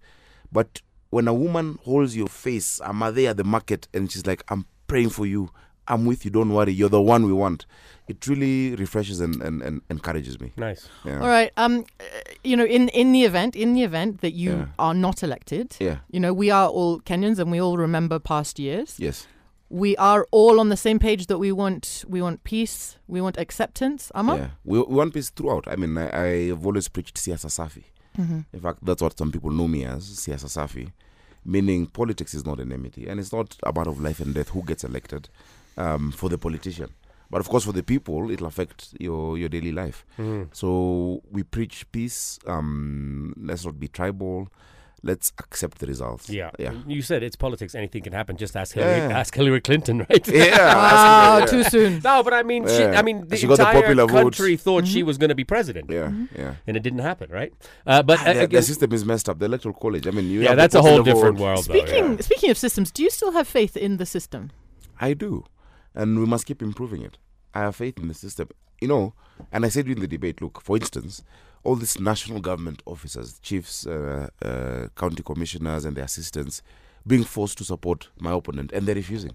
But 0.53 0.83
when 1.11 1.29
a 1.29 1.35
woman 1.35 1.79
holds 1.85 2.17
your 2.17 2.29
face, 2.29 2.81
I'm 2.85 2.99
there 3.15 3.31
at 3.31 3.37
the 3.37 3.45
market, 3.45 3.89
and 3.95 4.11
she's 4.11 4.27
like, 4.27 4.43
I'm 4.49 4.67
praying 4.87 5.11
for 5.11 5.27
you. 5.27 5.51
I'm 5.89 6.05
with 6.05 6.25
you. 6.25 6.31
Don't 6.31 6.53
worry. 6.53 6.73
You're 6.73 6.89
the 6.89 7.03
one 7.03 7.25
we 7.27 7.33
want. 7.33 7.67
It 8.09 8.27
really 8.27 8.75
refreshes 8.77 9.21
and, 9.21 9.43
and, 9.43 9.61
and 9.63 9.83
encourages 9.91 10.41
me. 10.41 10.53
Nice. 10.57 10.89
Yeah. 11.05 11.21
All 11.21 11.29
right. 11.29 11.51
Um, 11.57 11.85
you 12.43 12.57
know, 12.57 12.65
in 12.65 12.89
in 12.91 13.13
the 13.13 13.25
event, 13.25 13.55
in 13.57 13.75
the 13.75 13.83
event 13.83 14.21
that 14.21 14.33
you 14.33 14.51
Yeah. 14.53 14.67
are 14.79 14.95
not 14.95 15.23
elected, 15.23 15.77
Yeah. 15.81 15.99
you 16.11 16.21
know, 16.21 16.33
we 16.33 16.51
are 16.51 16.69
all 16.69 17.01
Kenyans 17.01 17.39
and 17.39 17.51
we 17.51 17.61
all 17.61 17.77
remember 17.77 18.19
past 18.19 18.59
years. 18.59 18.97
Yes. 18.99 19.27
We 19.71 19.95
are 19.99 20.27
all 20.31 20.59
on 20.61 20.71
the 20.71 20.77
same 20.79 20.99
page 20.99 21.27
that 21.27 21.39
we 21.39 21.53
want 21.53 22.05
we 22.09 22.23
want 22.23 22.43
peace, 22.45 22.97
we 23.07 23.21
want 23.21 23.37
acceptance. 23.39 24.11
Amma? 24.15 24.37
Yeah. 24.37 24.49
We, 24.65 24.79
we 24.79 24.95
want 24.95 25.13
peace 25.13 25.29
throughout. 25.31 25.69
I 25.69 25.77
mean, 25.77 25.99
I, 25.99 26.09
I 26.25 26.29
have 26.49 26.65
always 26.65 26.89
preached 26.89 27.17
Siasa 27.17 27.49
Safi. 27.51 27.85
Mm-hmm. 28.19 28.41
In 28.53 28.61
fact, 28.61 28.79
that's 28.83 29.03
what 29.03 29.19
some 29.19 29.31
people 29.31 29.51
know 29.51 29.69
me 29.69 29.85
as, 29.85 30.05
Siasa 30.05 30.47
Safi. 30.49 30.93
Meaning 31.45 31.87
politics 31.87 32.33
is 32.35 32.45
not 32.47 32.59
an 32.61 32.73
enmity. 32.73 33.07
And 33.09 33.21
it's 33.21 33.33
not 33.33 33.57
a 33.63 33.73
matter 33.73 33.91
of 33.91 34.01
life 34.01 34.21
and 34.21 34.35
death 34.35 34.49
who 34.49 34.63
gets 34.63 34.85
elected 34.85 35.29
um, 35.79 36.13
for 36.13 36.29
the 36.29 36.37
politician. 36.39 36.91
But 37.31 37.41
of 37.41 37.49
course, 37.49 37.65
for 37.65 37.73
the 37.73 37.83
people, 37.83 38.31
it'll 38.31 38.47
affect 38.47 38.95
your, 38.99 39.37
your 39.39 39.49
daily 39.51 39.73
life. 39.73 40.05
Mm. 40.19 40.49
So 40.53 41.23
we 41.31 41.43
preach 41.43 41.91
peace. 41.93 42.39
Um, 42.47 43.35
let's 43.37 43.65
not 43.67 43.79
be 43.79 43.89
tribal. 43.89 44.49
Let's 45.03 45.31
accept 45.39 45.79
the 45.79 45.87
results. 45.87 46.29
Yeah. 46.29 46.51
Yeah. 46.59 46.73
You 46.87 47.03
said 47.03 47.23
it's 47.23 47.37
politics. 47.37 47.75
Anything 47.77 48.03
can 48.03 48.13
happen. 48.15 48.37
Just 48.37 48.57
ask 48.57 48.75
Hillary. 48.75 48.97
Yeah. 48.97 49.19
Ask 49.21 49.33
Hillary 49.35 49.61
Clinton, 49.61 49.99
right? 50.11 50.27
Yeah. 50.27 50.75
Wow, 50.75 51.39
yeah. 51.39 51.47
too 51.47 51.63
soon. 51.65 52.01
No, 52.03 52.23
but 52.25 52.33
I 52.35 52.43
mean, 52.43 52.67
she, 52.67 52.83
I 52.83 53.03
mean, 53.03 53.29
the 53.29 53.37
She 53.37 53.47
got 53.47 53.59
the 53.59 53.63
entire 53.69 53.83
popular 53.83 54.07
vote. 54.07 54.23
country 54.23 54.57
thought 54.57 54.87
she 54.89 55.01
Mm-hmm. 55.01 55.07
was 55.07 55.19
going 55.19 55.29
to 55.29 55.37
be 55.37 55.45
president, 55.45 55.89
Yeah. 55.91 56.07
Mm-hmm. 56.09 56.41
Yeah. 56.41 56.55
and 56.67 56.77
it 56.79 56.83
didn't 56.83 56.99
happen, 57.11 57.31
right? 57.31 57.53
Uh, 57.87 58.03
but 58.03 58.19
uh, 58.27 58.33
the, 58.33 58.47
the 58.49 58.63
system 58.63 58.93
is 58.93 59.05
messed 59.05 59.29
up. 59.29 59.39
The 59.39 59.45
electoral 59.45 59.75
college. 59.75 60.07
I 60.09 60.11
mean, 60.13 60.29
you 60.31 60.41
yeah, 60.41 60.49
have 60.49 60.57
that's 60.57 60.75
a 60.75 60.83
whole 60.83 61.03
different 61.05 61.37
vote. 61.39 61.45
world. 61.45 61.65
though, 61.67 61.75
Speaking 61.79 62.05
yeah. 62.15 62.21
speaking 62.21 62.51
of 62.51 62.59
systems, 62.59 62.91
do 62.91 63.03
you 63.05 63.11
still 63.11 63.33
have 63.33 63.47
faith 63.47 63.77
in 63.77 63.99
the 63.99 64.07
system? 64.07 64.51
I 65.01 65.13
do. 65.15 65.45
And 65.95 66.19
we 66.19 66.27
must 66.27 66.47
keep 66.47 66.63
improving 66.63 67.03
it. 67.03 67.19
I 67.55 67.61
have 67.61 67.77
faith 67.77 67.99
in 67.99 68.09
the 68.09 68.15
system. 68.15 68.49
You 68.81 68.89
know, 68.89 69.15
and 69.51 69.65
I 69.65 69.69
said 69.71 69.87
during 69.87 70.01
the 70.01 70.07
debate 70.07 70.41
look, 70.41 70.61
for 70.63 70.77
instance, 70.77 71.25
all 71.65 71.75
these 71.75 71.99
national 71.99 72.41
government 72.41 72.81
officers, 72.87 73.41
chiefs, 73.41 73.87
uh, 73.87 74.29
uh, 74.41 74.87
county 74.97 75.23
commissioners, 75.25 75.85
and 75.85 75.97
their 75.97 76.05
assistants 76.05 76.63
being 77.07 77.25
forced 77.25 77.59
to 77.59 77.65
support 77.65 78.09
my 78.21 78.33
opponent, 78.33 78.71
and 78.73 78.87
they're 78.87 78.95
refusing. 78.95 79.33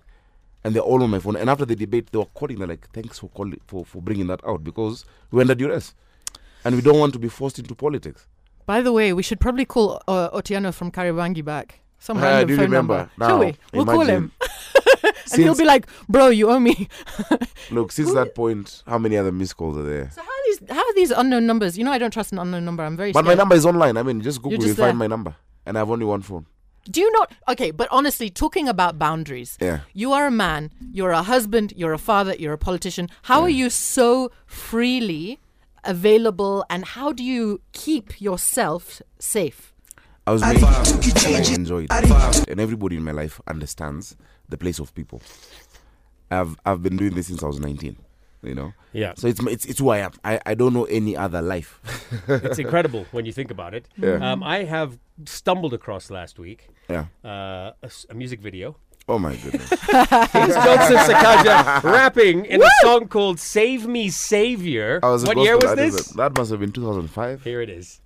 And 0.63 0.73
they're 0.73 0.81
all 0.81 1.03
on 1.03 1.09
my 1.09 1.19
phone. 1.19 1.35
And 1.35 1.49
after 1.49 1.65
the 1.65 1.75
debate, 1.75 2.09
they 2.11 2.17
were 2.17 2.25
calling. 2.33 2.57
They're 2.59 2.67
like, 2.69 2.87
"Thanks 2.93 3.19
for 3.19 3.27
calling 3.29 3.59
for, 3.67 3.83
for 3.85 4.01
bringing 4.01 4.27
that 4.27 4.39
out 4.47 4.63
because 4.63 5.03
we're 5.29 5.41
under 5.41 5.55
duress, 5.55 5.93
and 6.63 6.73
we 6.75 6.81
don't 6.81 6.97
want 6.99 7.11
to 7.13 7.19
be 7.19 7.27
forced 7.27 7.59
into 7.59 7.75
politics." 7.75 8.25
By 8.65 8.81
the 8.81 8.93
way, 8.93 9.11
we 9.11 9.23
should 9.23 9.41
probably 9.41 9.65
call 9.65 10.01
uh, 10.07 10.29
Otiano 10.29 10.73
from 10.73 10.89
Kariobangi 10.89 11.43
back. 11.43 11.81
Some 11.99 12.17
Ah, 12.19 12.21
random 12.21 12.55
phone 12.55 12.65
remember? 12.65 12.97
number. 12.97 13.11
Now, 13.17 13.27
Shall 13.27 13.39
we? 13.39 13.55
We'll 13.73 13.85
call 13.85 14.01
imagine. 14.03 14.31
Him. 15.25 15.33
and 15.33 15.43
he'll 15.43 15.55
be 15.55 15.65
like, 15.65 15.87
bro, 16.07 16.27
you 16.29 16.49
owe 16.49 16.59
me. 16.59 16.87
Look, 17.71 17.91
since 17.91 18.13
that 18.13 18.35
point, 18.35 18.83
how 18.87 18.97
many 18.97 19.17
other 19.17 19.31
missed 19.31 19.57
calls 19.57 19.77
are 19.77 19.83
there? 19.83 20.09
So 20.11 20.21
how 20.21 20.27
are 20.27 20.43
these 20.45 20.59
how 20.69 20.81
are 20.81 20.93
these 20.95 21.11
unknown 21.11 21.45
numbers? 21.45 21.77
You 21.77 21.83
know 21.83 21.91
I 21.91 21.97
don't 21.97 22.11
trust 22.11 22.31
an 22.31 22.39
unknown 22.39 22.65
number. 22.65 22.83
I'm 22.83 22.97
very 22.97 23.11
But 23.11 23.25
my 23.25 23.33
number 23.33 23.55
is 23.55 23.65
online. 23.65 23.97
I 23.97 24.03
mean, 24.03 24.21
just 24.21 24.41
Google, 24.41 24.57
just 24.59 24.69
you 24.69 24.75
find 24.75 24.97
my 24.97 25.07
number, 25.07 25.35
and 25.65 25.77
I 25.77 25.81
have 25.81 25.89
only 25.89 26.05
one 26.05 26.21
phone. 26.21 26.45
Do 26.89 26.99
you 26.99 27.11
not 27.13 27.31
okay, 27.47 27.71
but 27.71 27.87
honestly, 27.91 28.29
talking 28.29 28.67
about 28.67 28.99
boundaries. 28.99 29.57
Yeah. 29.61 29.79
You 29.93 30.11
are 30.11 30.27
a 30.27 30.31
man, 30.31 30.71
you're 30.91 31.11
a 31.11 31.23
husband, 31.23 31.73
you're 31.77 31.93
a 31.93 31.97
father, 31.97 32.35
you're 32.37 32.53
a 32.53 32.57
politician. 32.57 33.09
How 33.23 33.41
are 33.41 33.49
you 33.49 33.69
so 33.69 34.31
freely 34.45 35.39
available 35.85 36.65
and 36.69 36.85
how 36.85 37.11
do 37.11 37.23
you 37.23 37.61
keep 37.71 38.19
yourself 38.21 39.01
safe? 39.19 39.73
I 40.25 40.31
was 40.31 40.41
made 40.41 40.63
and 40.63 40.65
I 40.65 41.53
enjoyed 41.53 41.87
it. 41.91 42.49
And 42.49 42.59
everybody 42.59 42.95
in 42.95 43.03
my 43.03 43.11
life 43.11 43.41
understands 43.47 44.15
the 44.53 44.57
place 44.57 44.79
of 44.79 44.93
people. 44.93 45.19
I've 46.29 46.55
I've 46.65 46.81
been 46.81 46.97
doing 46.97 47.15
this 47.15 47.27
since 47.27 47.43
I 47.43 47.47
was 47.47 47.59
19, 47.59 47.97
you 48.43 48.55
know. 48.55 48.73
Yeah. 48.93 49.13
So 49.15 49.27
it's 49.27 49.41
it's 49.55 49.65
it's 49.65 49.79
who 49.79 49.89
I 49.89 49.99
am. 49.99 50.11
I, 50.23 50.39
I 50.45 50.53
don't 50.53 50.73
know 50.73 50.85
any 50.85 51.17
other 51.17 51.41
life. 51.41 51.71
it's 52.27 52.59
incredible 52.59 53.05
when 53.11 53.25
you 53.25 53.33
think 53.33 53.51
about 53.51 53.73
it. 53.73 53.87
Yeah. 53.97 54.31
Um, 54.31 54.43
I 54.43 54.63
have 54.63 54.99
stumbled 55.25 55.73
across 55.73 56.09
last 56.09 56.39
week 56.39 56.69
yeah. 56.89 57.05
uh, 57.23 57.71
a, 57.81 57.89
a 58.09 58.13
music 58.13 58.39
video. 58.41 58.75
Oh 59.09 59.19
my 59.19 59.35
goodness. 59.35 59.69
It's 59.69 59.83
Joseph 59.83 61.01
Sakaja 61.11 61.83
rapping 61.83 62.45
in 62.45 62.63
a 62.63 62.69
song 62.83 63.07
called 63.09 63.37
"Save 63.37 63.85
Me, 63.85 64.09
Savior." 64.09 65.01
I 65.03 65.09
was 65.09 65.23
a 65.23 65.27
what 65.27 65.37
year 65.39 65.55
was 65.57 65.65
artist. 65.65 65.97
this? 65.97 66.07
That 66.15 66.37
must 66.37 66.51
have 66.51 66.61
been 66.61 66.71
2005. 66.71 67.43
Here 67.43 67.59
it 67.61 67.69
is. 67.69 67.99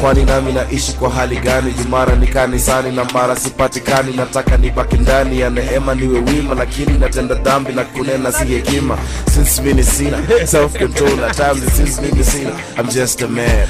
Kwani 0.00 0.24
nami 0.24 0.52
naishi 0.52 0.92
kwa 0.92 1.10
hali 1.10 1.36
gani? 1.36 1.72
Jumara 1.72 2.16
ni 2.16 2.26
kanisani 2.26 2.96
na 2.96 3.04
mara 3.04 3.36
sipatikani, 3.36 4.12
nataka 4.16 4.56
nibaki 4.56 4.96
ndani 4.96 5.40
ya 5.40 5.50
neema 5.50 5.94
niwe 5.94 6.20
wima, 6.20 6.54
lakini 6.54 6.98
natenda 6.98 7.34
dhambi 7.34 7.72
na 7.72 7.84
kunena 7.84 8.32
si 8.32 8.44
hekima. 8.44 8.98
Since 9.34 9.62
mimi 9.62 9.84
sina 9.84 10.46
self 10.46 10.78
control, 10.78 11.24
at 11.24 11.36
times 11.36 11.78
it 11.78 12.00
mimi 12.02 12.24
sina. 12.24 12.50
I'm 12.78 12.88
just 12.88 13.22
a 13.22 13.28
man. 13.28 13.68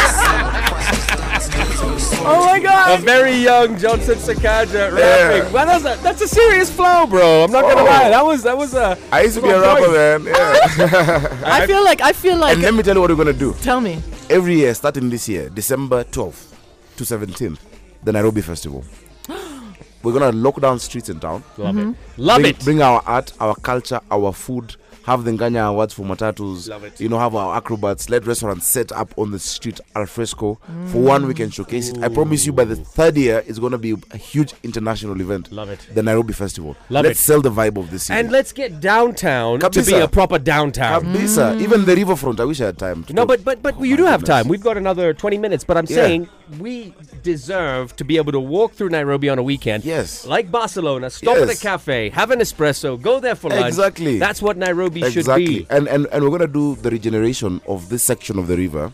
Oh 2.27 2.45
my 2.45 2.59
god! 2.59 2.99
A 2.99 3.03
very 3.03 3.35
young 3.35 3.77
Johnson 3.77 4.15
Sakaja 4.15 4.91
rapping. 4.91 5.53
Well, 5.53 5.65
that's 5.67 5.83
a, 5.85 6.03
that's 6.03 6.21
a 6.21 6.27
serious 6.27 6.71
flow, 6.71 7.05
bro. 7.05 7.43
I'm 7.43 7.51
not 7.51 7.61
gonna 7.61 7.81
Oh. 7.81 7.85
lie. 7.85 8.09
That 8.09 8.25
was 8.25 8.43
that 8.43 8.57
was 8.57 8.73
a. 8.73 8.97
I 9.11 9.21
used 9.23 9.35
to 9.35 9.41
be 9.41 9.49
a 9.49 9.59
rapper, 9.61 9.81
point. 9.85 9.93
man. 9.93 10.25
Yeah. 10.25 11.41
I 11.45 11.67
feel 11.67 11.83
like 11.83 12.01
I 12.01 12.13
feel 12.13 12.37
like. 12.37 12.53
and 12.53 12.63
let 12.63 12.73
me 12.73 12.81
tell 12.83 12.95
you 12.95 13.01
what 13.01 13.09
we're 13.11 13.15
gonna 13.15 13.33
do. 13.33 13.53
tell 13.61 13.79
me. 13.79 14.01
Every 14.29 14.55
year, 14.55 14.73
starting 14.73 15.09
this 15.09 15.29
year, 15.29 15.49
December 15.49 16.03
12th 16.05 16.53
to 16.97 17.03
17th, 17.03 17.59
the 18.03 18.11
Nairobi 18.11 18.41
Festival. 18.41 18.83
We're 20.01 20.13
gonna 20.13 20.31
lock 20.31 20.59
down 20.61 20.79
streets 20.79 21.09
in 21.09 21.19
town. 21.19 21.43
Love 21.57 21.75
mm-hmm. 21.75 21.89
it. 21.91 21.97
Love 22.17 22.41
bring, 22.41 22.55
it. 22.55 22.63
Bring 22.63 22.81
our 22.81 23.03
art, 23.05 23.33
our 23.39 23.55
culture, 23.55 23.99
our 24.09 24.33
food. 24.33 24.75
Have 25.03 25.23
the 25.23 25.31
Nganya 25.31 25.69
Awards 25.69 25.93
for 25.93 26.03
Matatus. 26.03 26.69
Love. 26.69 26.99
You 26.99 27.09
know, 27.09 27.19
have 27.19 27.35
our 27.35 27.55
acrobats. 27.57 28.09
Let 28.09 28.25
restaurants 28.25 28.67
set 28.67 28.91
up 28.91 29.13
on 29.17 29.31
the 29.31 29.39
street 29.39 29.79
al 29.95 30.05
fresco. 30.05 30.59
For 30.87 30.99
one, 31.01 31.27
we 31.27 31.33
can 31.33 31.49
showcase 31.49 31.89
it. 31.89 32.01
I 32.03 32.09
promise 32.09 32.45
you, 32.45 32.53
by 32.53 32.63
the 32.65 32.75
third 32.75 33.17
year, 33.17 33.43
it's 33.47 33.59
going 33.59 33.71
to 33.73 33.77
be 33.77 33.95
a 34.11 34.17
huge 34.17 34.53
international 34.63 35.19
event. 35.21 35.51
Love 35.51 35.69
it. 35.69 35.87
The 35.93 36.03
Nairobi 36.03 36.33
Festival. 36.33 36.75
Love 36.89 37.05
Let's 37.05 37.19
it. 37.19 37.23
sell 37.23 37.41
the 37.41 37.51
vibe 37.51 37.77
of 37.77 37.91
this 37.91 38.09
year. 38.09 38.17
And 38.19 38.31
let's 38.31 38.51
get 38.51 38.79
downtown 38.79 39.59
to 39.59 39.83
be 39.83 39.93
a 39.95 40.07
proper 40.07 40.39
downtown. 40.39 41.03
Kabisa. 41.03 41.55
Mm. 41.55 41.61
Even 41.61 41.85
the 41.85 41.95
riverfront. 41.95 42.39
I 42.39 42.45
wish 42.45 42.61
I 42.61 42.65
had 42.67 42.77
time. 42.77 43.05
No, 43.09 43.25
but 43.25 43.43
but 43.43 43.61
but 43.61 43.75
Oh 43.77 43.83
you 43.83 43.97
do 43.97 44.05
have 44.05 44.21
goodness. 44.21 44.35
time. 44.43 44.47
We've 44.47 44.61
got 44.63 44.77
another 44.77 45.13
20 45.13 45.37
minutes, 45.37 45.63
but 45.63 45.77
I'm 45.77 45.85
Yeah. 45.89 45.95
saying 45.95 46.29
we 46.59 46.93
deserve 47.23 47.95
to 47.95 48.03
be 48.03 48.17
able 48.17 48.31
to 48.31 48.39
walk 48.39 48.73
through 48.73 48.89
Nairobi 48.89 49.29
on 49.29 49.39
a 49.39 49.43
weekend. 49.43 49.83
Yes. 49.83 50.25
Like 50.25 50.51
Barcelona, 50.51 51.09
stop 51.09 51.37
at 51.37 51.49
a 51.49 51.57
cafe, 51.59 52.09
have 52.11 52.29
an 52.31 52.39
espresso, 52.39 53.01
go 53.01 53.19
there 53.19 53.33
for 53.35 53.49
lunch. 53.49 53.65
Exactly. 53.65 54.19
That's 54.19 54.41
what 54.41 54.55
Nairobi 54.55 54.84
should 55.11 55.17
exactly. 55.19 55.59
be. 55.59 55.67
And, 55.69 55.87
and 55.87 56.07
and 56.11 56.23
we're 56.23 56.31
gonna 56.37 56.47
do 56.51 56.75
the 56.75 56.89
regeneration 56.89 57.61
of 57.67 57.89
this 57.89 58.03
section 58.03 58.39
of 58.39 58.47
the 58.47 58.57
river. 58.57 58.91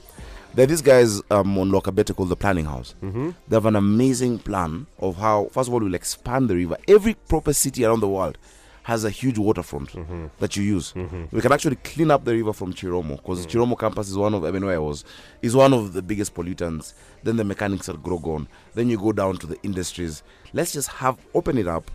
There 0.54 0.64
are 0.64 0.68
these 0.68 0.82
guys 0.82 1.22
um, 1.32 1.58
on 1.58 1.72
Lokabete 1.72 2.14
called 2.16 2.28
the 2.30 2.36
Planning 2.36 2.66
House. 2.66 2.94
Mm-hmm. 3.02 3.30
They 3.48 3.56
have 3.56 3.66
an 3.66 3.78
amazing 3.78 4.40
plan 4.40 4.86
of 5.00 5.16
how, 5.16 5.46
first 5.46 5.70
of 5.70 5.74
all, 5.74 5.80
we'll 5.80 5.94
expand 5.94 6.50
the 6.50 6.56
river. 6.58 6.76
Every 6.90 7.14
proper 7.14 7.54
city 7.54 7.86
around 7.86 8.02
the 8.02 8.10
world 8.10 8.38
has 8.84 9.06
a 9.06 9.10
huge 9.10 9.38
waterfront 9.38 9.92
Mm-hmm. 9.92 10.26
that 10.40 10.58
you 10.58 10.64
use. 10.64 10.94
We 11.32 11.40
can 11.40 11.54
actually 11.54 11.78
clean 11.78 12.12
up 12.12 12.26
the 12.26 12.34
river 12.34 12.52
from 12.52 12.74
Chiromo 12.74 13.16
because 13.16 13.46
Mm. 13.48 13.50
Chiromo 13.52 13.80
campus 13.80 14.10
is 14.10 14.18
one 14.18 14.34
of, 14.34 14.44
I 14.44 14.52
mean, 14.52 14.66
where 14.66 14.76
I 14.76 14.80
was, 14.80 15.06
is 15.42 15.56
one 15.56 15.74
of 15.74 15.94
the 15.94 16.02
biggest 16.02 16.34
pollutants. 16.36 16.96
Then 17.24 17.38
the 17.38 17.46
mechanics 17.46 17.88
at 17.88 18.04
Grogan. 18.04 18.48
Then 18.74 18.90
you 18.90 18.98
go 18.98 19.14
down 19.14 19.38
to 19.38 19.48
the 19.48 19.58
industries. 19.64 20.22
Let's 20.52 20.74
just 20.74 20.90
have, 20.90 21.18
open 21.34 21.58
it 21.60 21.68
up 21.68 21.90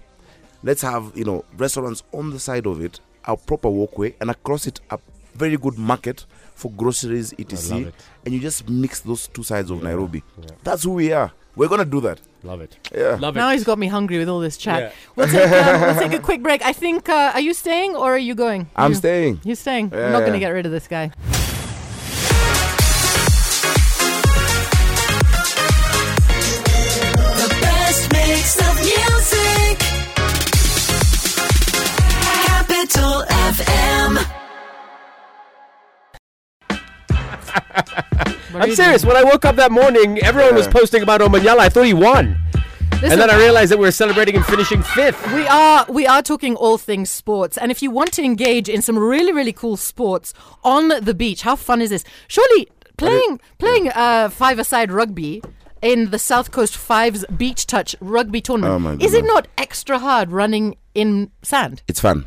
let's 0.62 0.80
have 0.80 1.12
you 1.14 1.22
know 1.24 1.44
restaurants 1.59 2.02
on 2.12 2.30
the 2.30 2.38
side 2.40 2.66
of 2.66 2.82
it 2.82 2.98
a 3.27 3.37
proper 3.37 3.69
walkway 3.69 4.15
and 4.21 4.31
across 4.31 4.67
it 4.67 4.81
a 4.91 4.99
very 5.35 5.57
good 5.57 5.77
market 5.79 6.25
for 6.55 6.71
groceries 6.71 7.35
etc 7.39 7.79
it. 7.89 7.95
and 8.25 8.33
you 8.35 8.41
just 8.41 8.69
mix 8.69 9.01
those 9.01 9.27
two 9.29 9.43
sides 9.43 9.71
of 9.71 9.83
nairobi 9.83 10.23
that's 10.65 10.83
who 10.85 10.93
we 10.93 11.12
are 11.12 11.31
we're 11.57 11.69
gonna 11.69 11.85
do 11.85 12.01
that 12.01 12.21
Love 12.43 12.61
it. 12.61 12.77
yeah 12.95 13.17
Love 13.17 13.37
it. 13.37 13.41
Now 13.41 13.51
he's 13.51 13.65
got 13.65 13.77
me 13.79 13.89
hungry 13.89 14.19
with 14.19 14.29
all 14.29 14.39
this 14.39 14.57
chat. 14.57 14.81
Yeah. 14.81 14.93
We'll 15.17 15.27
take 15.27 15.51
um, 15.51 15.81
we'll 15.81 15.99
take 15.99 16.12
a 16.12 16.23
quick 16.23 16.41
break. 16.41 16.65
I 16.65 16.73
think. 16.73 17.09
Uh, 17.09 17.33
are 17.35 17.41
you 17.41 17.55
staying 17.55 17.97
or 17.97 18.15
are 18.15 18.19
you 18.19 18.37
going? 18.37 18.69
i'm 18.77 18.93
You- 18.93 18.97
staying 18.97 19.41
You're 19.43 19.57
staying. 19.57 19.93
I'm 19.93 20.12
not 20.12 20.21
going 20.21 20.35
to 20.35 20.39
get 20.39 20.51
rid 20.51 20.65
of 20.65 20.71
this 20.71 20.87
guy. 20.87 21.11
I'm 38.55 38.75
serious. 38.75 39.05
When 39.05 39.17
I 39.17 39.25
woke 39.25 39.45
up 39.45 39.57
that 39.57 39.71
morning, 39.71 40.19
everyone 40.23 40.55
was 40.55 40.67
posting 40.69 41.03
about 41.03 41.21
Omanyala. 41.21 41.59
I 41.59 41.69
thought 41.69 41.85
he 41.87 41.95
won. 41.95 42.39
Listen, 43.03 43.12
and 43.12 43.21
then 43.21 43.31
I 43.31 43.37
realized 43.37 43.71
that 43.73 43.79
we 43.79 43.85
were 43.85 43.93
celebrating 43.93 44.35
him 44.37 44.43
finishing 44.43 44.83
fifth. 44.83 45.21
We 45.35 45.47
are 45.47 45.85
we 45.91 46.07
are 46.07 46.23
talking 46.23 46.57
all 46.57 46.79
things 46.79 47.11
sports, 47.11 47.59
and 47.59 47.71
if 47.71 47.83
you 47.83 47.91
want 47.91 48.12
to 48.15 48.23
engage 48.23 48.71
in 48.71 48.81
some 48.81 48.99
really 48.99 49.33
really 49.35 49.53
cool 49.53 49.77
sports 49.77 50.33
on 50.65 50.89
the 50.89 51.12
beach, 51.12 51.43
how 51.43 51.57
fun 51.57 51.83
is 51.83 51.91
this? 51.91 52.05
Surely 52.27 52.69
playing 52.97 53.39
playing 53.59 53.91
uh, 53.91 54.31
five 54.31 54.59
aside 54.59 54.91
rugby 54.91 55.43
in 55.83 56.11
the 56.11 56.19
South 56.19 56.51
Coast 56.51 56.75
Fives 56.75 57.25
Beach 57.37 57.67
Touch 57.67 57.95
Rugby 58.01 58.41
Tournament 58.41 59.03
Oh 59.03 59.05
is 59.05 59.12
it 59.12 59.27
not 59.27 59.47
extra 59.59 59.99
hard 59.99 60.33
running 60.33 60.77
in 60.95 61.31
sand? 61.43 61.83
it's 61.87 62.01
fun 62.01 62.25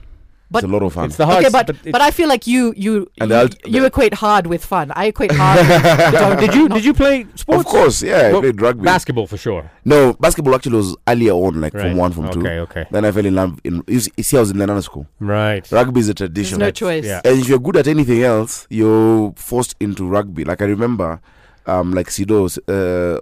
But- 0.51 0.63
it's 0.63 0.69
a 0.71 0.73
lot 0.75 0.81
of 0.83 0.93
fun 0.93 1.05
It's 1.05 1.17
the 1.17 1.25
hard. 1.27 1.43
okay, 1.45 1.51
but 1.51 1.69
it's- 1.69 1.91
but 1.91 2.01
I 2.01 2.09
feel 2.11 2.27
like 2.27 2.47
you 2.47 2.73
you 2.75 2.93
And 3.21 3.29
you, 3.29 3.35
the 3.35 3.39
alt- 3.41 3.67
you 3.67 3.85
equate 3.85 4.15
hard 4.15 4.47
with 4.47 4.65
fun. 4.65 4.91
I 4.95 5.05
equate 5.05 5.31
hard. 5.31 5.59
with, 5.59 6.39
did 6.43 6.55
you 6.55 6.69
did 6.69 6.83
you 6.85 6.93
play 6.93 7.27
sports? 7.35 7.59
of 7.61 7.65
course 7.65 8.01
yeah 8.01 8.31
i 8.35 8.39
played 8.39 8.59
rugby 8.61 8.83
Basketball 8.83 9.27
for 9.27 9.37
sure. 9.37 9.69
no 9.85 10.13
basketball 10.13 10.55
actually 10.55 10.77
was 10.77 10.95
earlier 11.07 11.33
on 11.33 11.61
like 11.61 11.73
Right. 11.75 11.83
from 11.89 11.97
one 11.97 12.11
from 12.13 12.31
two 12.31 12.39
Okay, 12.41 12.59
okay. 12.65 12.85
then 12.91 13.05
i 13.05 13.11
fell 13.11 13.25
in 13.25 13.35
love 13.35 13.59
in 13.63 13.83
you 13.87 13.99
see- 13.99 14.37
i 14.37 14.39
was 14.39 14.49
in 14.51 14.57
Lenana 14.57 14.81
school 14.83 15.05
Right. 15.19 15.71
rugby 15.71 15.99
is 15.99 16.09
a 16.09 16.13
There's 16.13 16.29
tradition 16.29 16.59
no 16.59 16.71
choice. 16.71 17.05
yeah. 17.05 17.21
And 17.25 17.39
if 17.39 17.47
you're 17.49 17.59
good 17.67 17.77
at 17.77 17.87
anything 17.87 18.23
else, 18.23 18.65
you're 18.69 19.33
forced 19.35 19.75
into 19.79 20.07
rugby. 20.07 20.43
Like 20.45 20.61
I 20.61 20.65
remember, 20.65 21.21
um, 21.67 21.93
like 21.93 22.07
Sido, 22.09 22.37
uh, 22.47 23.19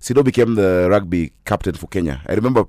Sido 0.00 0.22
became 0.24 0.54
the 0.56 0.88
rugby 0.90 1.32
captain 1.44 1.74
for 1.74 1.86
Kenya. 1.86 2.20
I 2.28 2.34
remember 2.34 2.64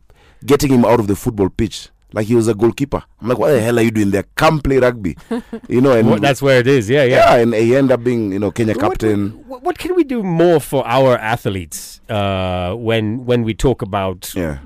getting 0.45 0.71
him 0.71 0.85
out 0.85 0.99
of 0.99 1.07
the 1.07 1.15
football 1.15 1.49
pitch. 1.49 1.89
Like 2.17 2.25
he 2.25 2.33
was 2.35 2.47
a 2.47 2.55
goalkeeper. 2.55 3.03
I'm 3.21 3.27
like, 3.29 3.37
what 3.37 3.51
the 3.51 3.61
hell 3.61 3.77
are 3.77 3.81
you 3.83 3.91
doing 3.91 4.09
there? 4.09 4.23
Come 4.35 4.59
play 4.59 4.77
rugby, 4.79 5.15
you 5.69 5.81
know. 5.81 5.91
And 5.91 6.09
Well, 6.09 6.19
that's 6.19 6.41
where 6.41 6.57
it 6.59 6.65
is. 6.67 6.89
Yeah, 6.89 7.03
yeah. 7.03 7.35
yeah, 7.35 7.41
and 7.41 7.53
he 7.53 7.75
ended 7.75 7.91
up 7.91 8.03
being, 8.03 8.31
you 8.31 8.39
know, 8.39 8.49
Kenya 8.49 8.73
What- 8.73 8.81
captain. 8.81 9.29
What, 9.47 9.61
what 9.61 9.77
can 9.77 9.93
we 9.95 10.03
do 10.03 10.23
more 10.23 10.59
for 10.59 10.81
our 10.87 11.15
athletes 11.35 12.01
uh, 12.09 12.73
when 12.73 13.25
when 13.29 13.43
we 13.43 13.53
talk 13.53 13.83
about 13.83 14.33
Yeah. 14.35 14.57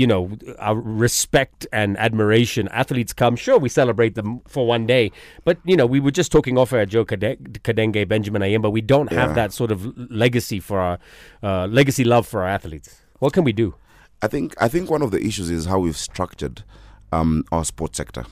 you 0.00 0.06
know 0.06 0.20
our 0.58 0.76
respect 0.76 1.66
and 1.72 1.96
admiration? 1.98 2.68
Athletes 2.68 3.12
come, 3.14 3.34
sure, 3.34 3.58
we 3.58 3.70
celebrate 3.70 4.14
them 4.14 4.40
for 4.46 4.66
one 4.66 4.84
day, 4.86 5.10
but 5.46 5.56
you 5.64 5.76
know 5.78 5.86
we 5.86 6.00
were 6.00 6.12
just 6.20 6.30
talking 6.30 6.58
off 6.58 6.70
air, 6.74 6.84
Joe 6.84 7.06
Kade- 7.06 7.38
Kadenge, 7.66 8.06
Benjamin 8.08 8.42
Ayimba. 8.42 8.70
We 8.70 8.82
don't 8.82 9.10
have 9.10 9.30
Yeah. 9.30 9.34
that 9.40 9.52
sort 9.54 9.72
of 9.72 9.78
legacy 10.10 10.60
for 10.60 10.78
our 10.78 10.98
uh, 11.42 11.66
legacy 11.66 12.04
love 12.04 12.26
for 12.26 12.42
our 12.42 12.48
athletes. 12.48 13.00
What 13.20 13.32
can 13.32 13.44
we 13.44 13.52
do? 13.52 13.74
I 14.22 14.28
think 14.28 14.54
I 14.60 14.68
think 14.68 14.90
one 14.90 15.00
of 15.00 15.10
the 15.12 15.20
issues 15.28 15.48
is 15.48 15.64
how 15.64 15.78
we've 15.78 15.96
structured 15.96 16.62
um, 17.12 17.44
our 17.52 17.64
sports 17.64 17.96
sector. 17.96 18.24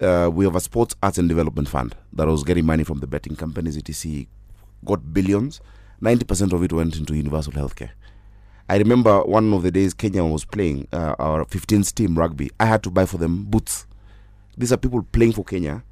Uh, 0.00 0.28
we 0.32 0.44
have 0.44 0.56
a 0.56 0.60
sports 0.60 0.94
arts 1.02 1.18
and 1.18 1.28
development 1.28 1.68
fund 1.68 1.94
that 2.12 2.26
was 2.26 2.42
getting 2.42 2.66
money 2.66 2.84
from 2.84 2.98
the 2.98 3.06
betting 3.06 3.36
companies, 3.36 3.76
etc. 3.76 4.26
Got 4.84 5.12
billions. 5.14 5.60
Ninety 6.00 6.24
percent 6.24 6.52
of 6.52 6.62
it 6.62 6.72
went 6.72 6.96
into 6.96 7.14
universal 7.14 7.52
healthcare. 7.52 7.90
I 8.68 8.76
remember 8.78 9.20
one 9.22 9.52
of 9.52 9.62
the 9.62 9.70
days 9.70 9.92
Kenya 9.94 10.24
was 10.24 10.44
playing 10.46 10.88
uh, 10.90 11.14
our 11.18 11.44
15th 11.44 11.94
team 11.94 12.18
rugby. 12.18 12.50
I 12.58 12.64
had 12.64 12.82
to 12.84 12.90
buy 12.90 13.04
for 13.04 13.18
them 13.18 13.44
boots. 13.44 13.86
These 14.56 14.72
are 14.72 14.78
people 14.78 15.02
playing 15.02 15.32
for 15.32 15.44
Kenya, 15.44 15.82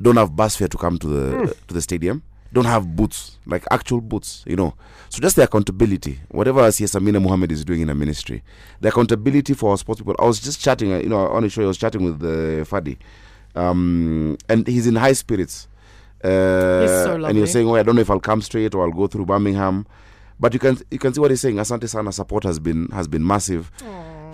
don't 0.00 0.16
have 0.16 0.34
bus 0.36 0.56
fare 0.56 0.68
to 0.68 0.78
come 0.78 0.98
to 0.98 1.06
the 1.06 1.56
to 1.68 1.74
the 1.74 1.82
stadium, 1.82 2.22
don't 2.54 2.64
have 2.64 2.96
boots 2.96 3.38
like 3.46 3.64
actual 3.70 4.00
boots, 4.00 4.42
you 4.46 4.56
know. 4.56 4.74
So 5.10 5.20
just 5.20 5.36
the 5.36 5.42
accountability, 5.42 6.20
whatever 6.28 6.70
CS 6.72 6.94
Amina 6.94 7.20
Mohamed 7.20 7.52
is 7.52 7.64
doing 7.64 7.82
in 7.82 7.88
the 7.88 7.94
ministry, 7.94 8.42
the 8.80 8.88
accountability 8.88 9.54
for 9.54 9.72
our 9.72 9.78
sports 9.78 10.00
people. 10.00 10.14
I 10.18 10.24
was 10.24 10.40
just 10.40 10.60
chatting, 10.60 10.92
uh, 10.92 10.98
you 10.98 11.08
know, 11.08 11.28
on 11.28 11.42
the 11.42 11.50
show. 11.50 11.62
I 11.62 11.66
was 11.66 11.78
chatting 11.78 12.04
with 12.04 12.22
uh, 12.22 12.64
Fadi, 12.64 12.96
um, 13.54 14.38
and 14.48 14.66
he's 14.66 14.86
in 14.86 14.96
high 14.96 15.12
spirits. 15.12 15.68
Uh, 16.22 16.86
so 17.04 17.24
and 17.24 17.36
you're 17.36 17.46
saying, 17.46 17.68
"Oh, 17.68 17.74
I 17.74 17.82
don't 17.82 17.96
know 17.96 18.00
if 18.00 18.10
I'll 18.10 18.20
come 18.20 18.40
straight 18.40 18.74
or 18.74 18.84
I'll 18.84 18.92
go 18.92 19.06
through 19.06 19.26
Birmingham." 19.26 19.86
But 20.40 20.52
you 20.54 20.58
can 20.58 20.78
you 20.90 20.98
can 20.98 21.12
see 21.12 21.20
what 21.20 21.30
he's 21.30 21.40
saying. 21.40 21.56
Asante 21.56 21.88
Sana 21.88 22.12
support 22.12 22.44
has 22.44 22.58
been 22.58 22.88
has 22.88 23.06
been 23.06 23.26
massive. 23.26 23.70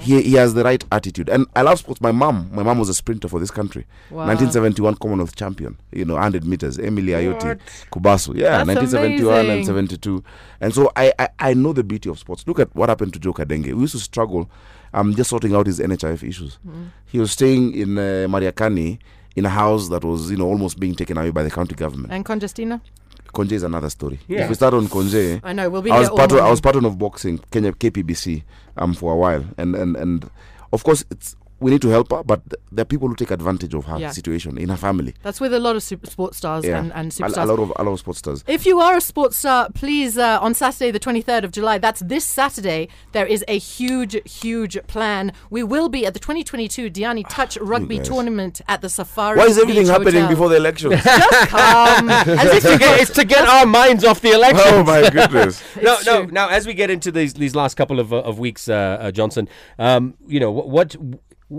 He 0.01 0.23
he 0.23 0.35
has 0.35 0.55
the 0.55 0.65
right 0.65 0.83
attitude, 0.91 1.29
and 1.29 1.47
I 1.55 1.63
love 1.63 1.79
sports. 1.79 2.01
My 2.01 2.13
mom, 2.13 2.49
my 2.53 2.63
mom 2.63 2.79
was 2.79 2.89
a 2.89 2.95
sprinter 2.95 3.29
for 3.29 3.39
this 3.39 3.51
country. 3.51 3.87
Wow. 4.11 4.27
1971 4.27 4.97
Commonwealth 4.97 5.37
champion. 5.37 5.77
You 5.93 6.05
know, 6.05 6.15
100 6.15 6.45
meters. 6.45 6.79
Emily 6.79 7.13
Ayoti, 7.13 7.59
Kubasu. 7.93 8.35
Yeah, 8.37 8.65
That's 8.65 8.69
1971 8.69 9.51
and 9.51 9.67
72. 9.67 10.25
And 10.61 10.75
so 10.75 10.91
I, 10.97 11.13
I 11.19 11.29
I 11.39 11.55
know 11.55 11.73
the 11.73 11.85
beauty 11.85 12.09
of 12.09 12.19
sports. 12.19 12.47
Look 12.47 12.59
at 12.59 12.75
what 12.75 12.89
happened 12.89 13.13
to 13.15 13.19
Joe 13.19 13.33
Kadenge. 13.33 13.73
We 13.75 13.81
used 13.81 13.93
to 13.93 13.99
struggle, 14.01 14.51
um, 14.95 15.15
just 15.15 15.31
sorting 15.31 15.55
out 15.55 15.67
his 15.67 15.79
NHIF 15.81 16.27
issues. 16.29 16.59
Mm-hmm. 16.67 16.85
He 17.07 17.19
was 17.19 17.33
staying 17.33 17.75
in 17.75 17.99
uh, 17.99 18.27
Mariakani 18.29 18.99
in 19.37 19.45
a 19.47 19.51
house 19.51 19.89
that 19.89 20.05
was 20.05 20.31
you 20.31 20.37
know 20.37 20.47
almost 20.47 20.79
being 20.81 20.95
taken 20.95 21.17
away 21.19 21.31
by 21.31 21.43
the 21.43 21.51
county 21.51 21.75
government. 21.75 22.13
And 22.13 22.25
Conjestina? 22.25 22.81
Konje 23.33 23.53
is 23.53 23.63
another 23.63 23.91
story. 23.91 24.19
Yeah. 24.29 24.43
If 24.43 24.49
we 24.49 24.55
start 24.55 24.75
on 24.75 24.87
Konje, 24.89 25.41
I 25.43 25.53
know. 25.53 25.69
We'll 25.71 25.83
be 25.83 25.91
I 25.91 26.01
was 26.01 26.11
part 26.11 26.33
of, 26.33 26.39
I 26.39 26.51
was 26.51 26.61
part 26.61 26.77
of 26.77 26.99
boxing 26.99 27.39
Kenya 27.51 27.73
KPBC 27.73 28.43
um 28.77 28.95
for 28.95 29.13
a 29.13 29.17
while 29.17 29.45
and 29.59 29.75
and 29.75 29.97
and 29.97 30.31
of 30.73 30.85
course 30.85 31.05
it's 31.11 31.37
we 31.61 31.71
need 31.71 31.83
to 31.83 31.89
help 31.89 32.11
her, 32.11 32.23
but 32.25 32.41
there 32.73 32.83
are 32.83 32.87
people 32.87 33.09
who 33.09 33.15
take 33.15 33.31
advantage 33.31 33.75
of 33.75 33.85
her 33.87 33.99
Yeah. 33.99 34.11
situation 34.11 34.57
in 34.59 34.69
her 34.71 34.77
family. 34.77 35.15
That's 35.23 35.41
with 35.41 35.53
a 35.55 35.59
lot 35.61 35.77
of 35.77 35.83
super 35.83 36.07
sports 36.09 36.37
stars 36.39 36.65
Yeah, 36.65 36.79
and, 36.81 36.93
and 36.95 37.13
a, 37.13 37.15
superstars. 37.15 37.43
a 37.43 37.47
lot 37.47 37.59
of 37.59 37.73
a 37.77 37.83
lot 37.85 37.93
of 37.93 37.99
sports 37.99 38.19
stars. 38.21 38.45
If 38.47 38.65
you 38.67 38.81
are 38.81 38.97
a 38.97 39.01
sports 39.01 39.37
star, 39.39 39.69
please, 39.75 40.17
uh, 40.19 40.39
on 40.41 40.55
Saturday, 40.55 40.91
the 40.91 40.99
23rd 41.01 41.45
of 41.45 41.53
July, 41.53 41.79
that's 41.79 42.01
this 42.01 42.25
Saturday, 42.25 42.89
there 43.13 43.27
is 43.27 43.45
a 43.49 43.59
huge, 43.59 44.17
huge 44.41 44.79
plan. 44.87 45.33
We 45.51 45.63
will 45.63 45.89
be 45.89 46.07
at 46.07 46.15
the 46.15 46.21
2022 46.21 46.91
Diani 46.91 47.25
Touch 47.29 47.57
Rugby 47.59 47.99
guys. 47.99 48.09
Tournament 48.09 48.61
at 48.69 48.81
the 48.81 48.89
Safari. 48.89 49.39
Why 49.39 49.47
is 49.47 49.59
everything 49.59 49.83
Beach 49.85 49.91
happening 49.91 50.15
Hotel. 50.23 50.29
before 50.29 50.49
the 50.49 50.57
elections? 50.57 50.95
Just 51.05 51.49
come. 51.49 52.09
As 52.43 52.53
if 52.55 52.63
to 52.65 52.79
get, 52.79 53.01
it's 53.01 53.11
to 53.13 53.25
get 53.25 53.47
our 53.47 53.67
minds 53.67 54.05
off 54.05 54.21
the 54.21 54.33
election. 54.33 54.63
oh 54.67 54.83
my 54.85 55.09
goodness! 55.11 55.63
no, 55.83 55.95
It's 55.95 56.07
no. 56.07 56.25
Now, 56.25 56.49
as 56.49 56.67
we 56.67 56.75
get 56.75 56.91
into 56.91 57.11
these 57.13 57.35
these 57.35 57.55
last 57.55 57.75
couple 57.77 58.01
of 58.01 58.13
uh, 58.13 58.19
of 58.31 58.39
weeks, 58.39 58.69
uh, 58.69 58.75
uh, 59.01 59.11
Johnson, 59.11 59.49
um, 59.79 60.15
you 60.27 60.41
know, 60.41 60.51
what, 60.51 60.69
what 60.69 60.97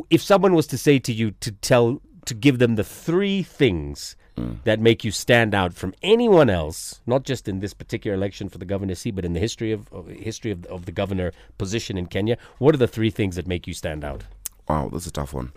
if 0.09 0.21
someone 0.21 0.53
was 0.53 0.67
to 0.67 0.77
say 0.77 0.99
to 0.99 1.13
you 1.13 1.31
to 1.31 1.51
tell 1.51 2.01
to 2.25 2.33
give 2.33 2.59
them 2.59 2.75
the 2.75 2.83
three 2.83 3.43
things 3.43 4.15
that 4.63 4.79
make 4.79 5.03
you 5.03 5.11
stand 5.11 5.53
out 5.53 5.73
from 5.73 5.93
anyone 6.01 6.49
else, 6.49 7.01
not 7.05 7.23
just 7.23 7.47
in 7.47 7.59
this 7.59 7.73
particular 7.73 8.15
election 8.15 8.49
for 8.49 8.57
the 8.57 8.65
governorcy, 8.65 9.11
but 9.11 9.25
in 9.25 9.33
the 9.33 9.39
history 9.39 9.71
of, 9.71 9.91
of 9.93 10.07
history 10.07 10.51
of, 10.51 10.65
of 10.65 10.85
the 10.85 10.91
governor 10.91 11.31
position 11.57 11.97
in 11.97 12.07
Kenya? 12.07 12.37
What 12.57 12.73
are 12.73 12.79
the 12.79 12.87
three 12.87 13.09
things 13.09 13.35
that 13.35 13.47
make 13.47 13.67
you 13.67 13.73
stand 13.73 14.03
out? 14.03 14.23
Wow, 14.67 14.89
that's 14.91 15.05
a 15.05 15.11
tough 15.11 15.33
one. 15.33 15.51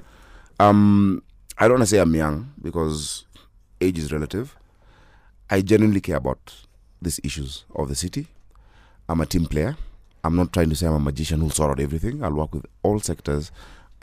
Um, 0.60 1.22
I 1.58 1.66
don't 1.66 1.78
want 1.78 1.82
to 1.82 1.86
say 1.86 1.98
I'm 1.98 2.14
young 2.14 2.52
because 2.60 3.24
age 3.80 3.98
is 3.98 4.12
relative. 4.12 4.56
I 5.48 5.60
genuinely 5.60 6.00
care 6.00 6.16
about 6.16 6.54
these 7.00 7.20
issues 7.22 7.64
of 7.74 7.88
the 7.88 7.94
city. 7.94 8.26
I'm 9.08 9.20
a 9.20 9.26
team 9.26 9.46
player. 9.46 9.76
I'm 10.24 10.36
not 10.36 10.52
trying 10.52 10.70
to 10.70 10.76
say 10.76 10.86
I'm 10.86 10.94
a 10.94 11.00
magician 11.00 11.40
who'll 11.40 11.50
sort 11.50 11.70
out 11.70 11.80
everything. 11.80 12.24
I'll 12.24 12.32
work 12.32 12.54
with 12.54 12.66
all 12.82 12.98
sectors. 12.98 13.52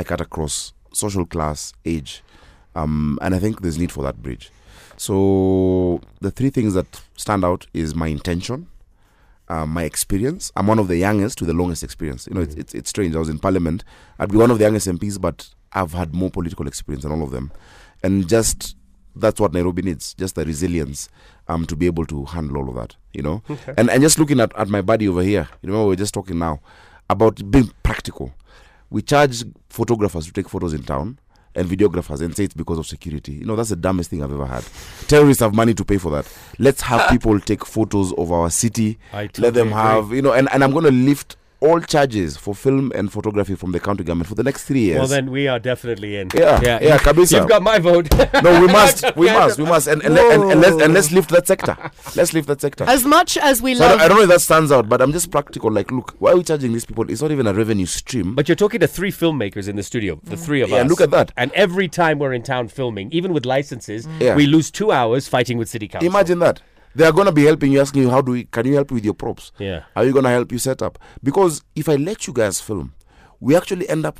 I 0.01 0.03
cut 0.03 0.19
across 0.19 0.73
social 0.93 1.25
class, 1.25 1.73
age, 1.85 2.23
um, 2.75 3.19
and 3.21 3.35
I 3.35 3.39
think 3.39 3.61
there's 3.61 3.77
need 3.77 3.91
for 3.91 4.03
that 4.03 4.21
bridge. 4.21 4.51
So 4.97 6.01
the 6.19 6.31
three 6.31 6.49
things 6.49 6.73
that 6.73 7.01
stand 7.17 7.45
out 7.45 7.67
is 7.73 7.93
my 7.95 8.07
intention, 8.07 8.67
uh, 9.47 9.65
my 9.65 9.83
experience. 9.83 10.51
I'm 10.55 10.67
one 10.67 10.79
of 10.79 10.87
the 10.87 10.97
youngest 10.97 11.39
with 11.39 11.47
the 11.47 11.53
longest 11.53 11.83
experience. 11.83 12.27
You 12.27 12.33
know, 12.35 12.41
it's, 12.41 12.55
it's, 12.55 12.73
it's 12.73 12.89
strange. 12.89 13.15
I 13.15 13.19
was 13.19 13.29
in 13.29 13.39
parliament. 13.39 13.83
I'd 14.19 14.31
be 14.31 14.37
one 14.37 14.51
of 14.51 14.57
the 14.57 14.63
youngest 14.65 14.87
MPs, 14.87 15.21
but 15.21 15.49
I've 15.73 15.93
had 15.93 16.13
more 16.13 16.31
political 16.31 16.67
experience 16.67 17.03
than 17.03 17.11
all 17.11 17.23
of 17.23 17.31
them. 17.31 17.51
And 18.03 18.27
just 18.27 18.75
that's 19.15 19.39
what 19.39 19.53
Nairobi 19.53 19.81
needs, 19.83 20.13
just 20.15 20.35
the 20.35 20.45
resilience 20.45 21.09
um, 21.47 21.65
to 21.67 21.75
be 21.75 21.85
able 21.85 22.05
to 22.07 22.25
handle 22.25 22.57
all 22.57 22.69
of 22.69 22.75
that, 22.75 22.95
you 23.13 23.21
know. 23.21 23.43
And, 23.77 23.89
and 23.89 24.01
just 24.01 24.17
looking 24.17 24.39
at, 24.39 24.57
at 24.57 24.67
my 24.69 24.81
buddy 24.81 25.07
over 25.07 25.21
here, 25.21 25.47
you 25.61 25.71
know, 25.71 25.87
we're 25.87 25.95
just 25.95 26.13
talking 26.13 26.39
now 26.39 26.59
about 27.09 27.51
being 27.51 27.71
practical. 27.83 28.33
We 28.91 29.01
charge 29.01 29.43
photographers 29.69 30.27
to 30.27 30.33
take 30.33 30.47
photos 30.49 30.73
in 30.73 30.83
town 30.83 31.17
and 31.55 31.67
videographers 31.67 32.21
and 32.21 32.35
say 32.35 32.43
it's 32.45 32.53
because 32.53 32.77
of 32.77 32.85
security. 32.85 33.33
You 33.33 33.45
know, 33.45 33.55
that's 33.55 33.69
the 33.69 33.75
dumbest 33.75 34.09
thing 34.09 34.23
I've 34.23 34.31
ever 34.31 34.45
had. 34.45 34.63
Terrorists 35.07 35.41
have 35.41 35.55
money 35.55 35.73
to 35.73 35.83
pay 35.83 35.97
for 35.97 36.11
that. 36.11 36.31
Let's 36.59 36.81
have 36.81 37.09
people 37.11 37.39
take 37.39 37.65
photos 37.65 38.13
of 38.13 38.31
our 38.31 38.49
city. 38.49 38.99
I 39.11 39.29
Let 39.37 39.53
them 39.53 39.71
have, 39.71 40.11
you 40.11 40.21
know, 40.21 40.33
and, 40.33 40.47
and 40.53 40.63
I'm 40.63 40.71
going 40.71 40.85
to 40.85 40.91
lift 40.91 41.35
all 41.61 41.79
charges 41.79 42.37
for 42.37 42.53
film 42.55 42.91
and 42.95 43.11
photography 43.11 43.55
from 43.55 43.71
the 43.71 43.79
county 43.79 44.03
government 44.03 44.27
for 44.27 44.35
the 44.35 44.43
next 44.43 44.65
three 44.65 44.81
years. 44.81 44.97
Well, 44.97 45.07
then 45.07 45.29
we 45.29 45.47
are 45.47 45.59
definitely 45.59 46.17
in. 46.17 46.29
Yeah, 46.33 46.59
yeah, 46.61 46.79
yeah 46.81 46.97
kabisa. 46.97 47.37
You've 47.37 47.49
got 47.49 47.61
my 47.61 47.77
vote. 47.79 48.09
no, 48.43 48.59
we 48.61 48.67
must, 48.67 49.05
we 49.15 49.27
must, 49.27 49.59
we 49.59 49.65
must, 49.65 49.87
and 49.87 50.01
and, 50.03 50.15
let, 50.15 50.33
and, 50.33 50.51
and 50.51 50.61
let's 50.61 50.81
and 50.81 50.93
let's 50.93 51.11
lift 51.11 51.29
that 51.29 51.47
sector. 51.47 51.77
Let's 52.15 52.33
lift 52.33 52.47
that 52.47 52.61
sector. 52.61 52.83
As 52.85 53.05
much 53.05 53.37
as 53.37 53.61
we 53.61 53.75
So 53.75 53.85
I 53.85 53.89
don't, 53.89 54.01
I 54.01 54.07
don't 54.07 54.17
know 54.17 54.23
if 54.23 54.29
that 54.29 54.41
stands 54.41 54.71
out, 54.71 54.89
but 54.89 55.01
I'm 55.01 55.11
just 55.11 55.29
practical. 55.31 55.71
Like, 55.71 55.91
look, 55.91 56.15
why 56.19 56.31
are 56.31 56.37
we 56.37 56.43
charging 56.43 56.73
these 56.73 56.85
people? 56.85 57.09
It's 57.09 57.21
not 57.21 57.31
even 57.31 57.45
a 57.47 57.53
revenue 57.53 57.85
stream. 57.85 58.33
But 58.35 58.49
you're 58.49 58.55
talking 58.55 58.79
to 58.79 58.87
three 58.87 59.11
filmmakers 59.11 59.69
in 59.69 59.75
the 59.75 59.83
studio, 59.83 60.19
the 60.23 60.37
three 60.37 60.61
of 60.61 60.69
Yeah, 60.69 60.77
us. 60.77 60.83
Yeah, 60.83 60.89
look 60.89 61.01
at 61.01 61.11
that. 61.11 61.31
And 61.37 61.51
every 61.51 61.87
time 61.87 62.17
we're 62.19 62.33
in 62.33 62.41
town 62.43 62.69
filming, 62.69 63.11
even 63.11 63.33
with 63.33 63.45
licenses, 63.45 64.07
Yeah. 64.19 64.35
we 64.35 64.47
lose 64.47 64.71
two 64.71 64.91
hours 64.91 65.27
fighting 65.27 65.57
with 65.57 65.69
city 65.69 65.87
council. 65.87 66.09
Imagine 66.09 66.39
that. 66.39 66.61
They 66.95 67.05
are 67.05 67.11
going 67.11 67.25
to 67.27 67.31
be 67.31 67.45
helping 67.45 67.71
you, 67.71 67.79
asking 67.81 68.01
you, 68.03 68.09
how 68.09 68.21
do 68.21 68.31
we, 68.33 68.43
can 68.45 68.65
you 68.65 68.75
help 68.75 68.91
with 68.91 69.05
your 69.05 69.13
props? 69.13 69.51
Yeah. 69.57 69.83
Are 69.95 70.03
you 70.05 70.11
going 70.11 70.23
to 70.25 70.29
help 70.29 70.51
you 70.51 70.57
set 70.59 70.81
up? 70.81 70.99
Because 71.23 71.61
if 71.75 71.87
I 71.87 71.95
let 71.95 72.27
you 72.27 72.33
guys 72.33 72.59
film, 72.59 72.93
we 73.39 73.55
actually 73.55 73.87
end 73.89 74.05
up 74.05 74.19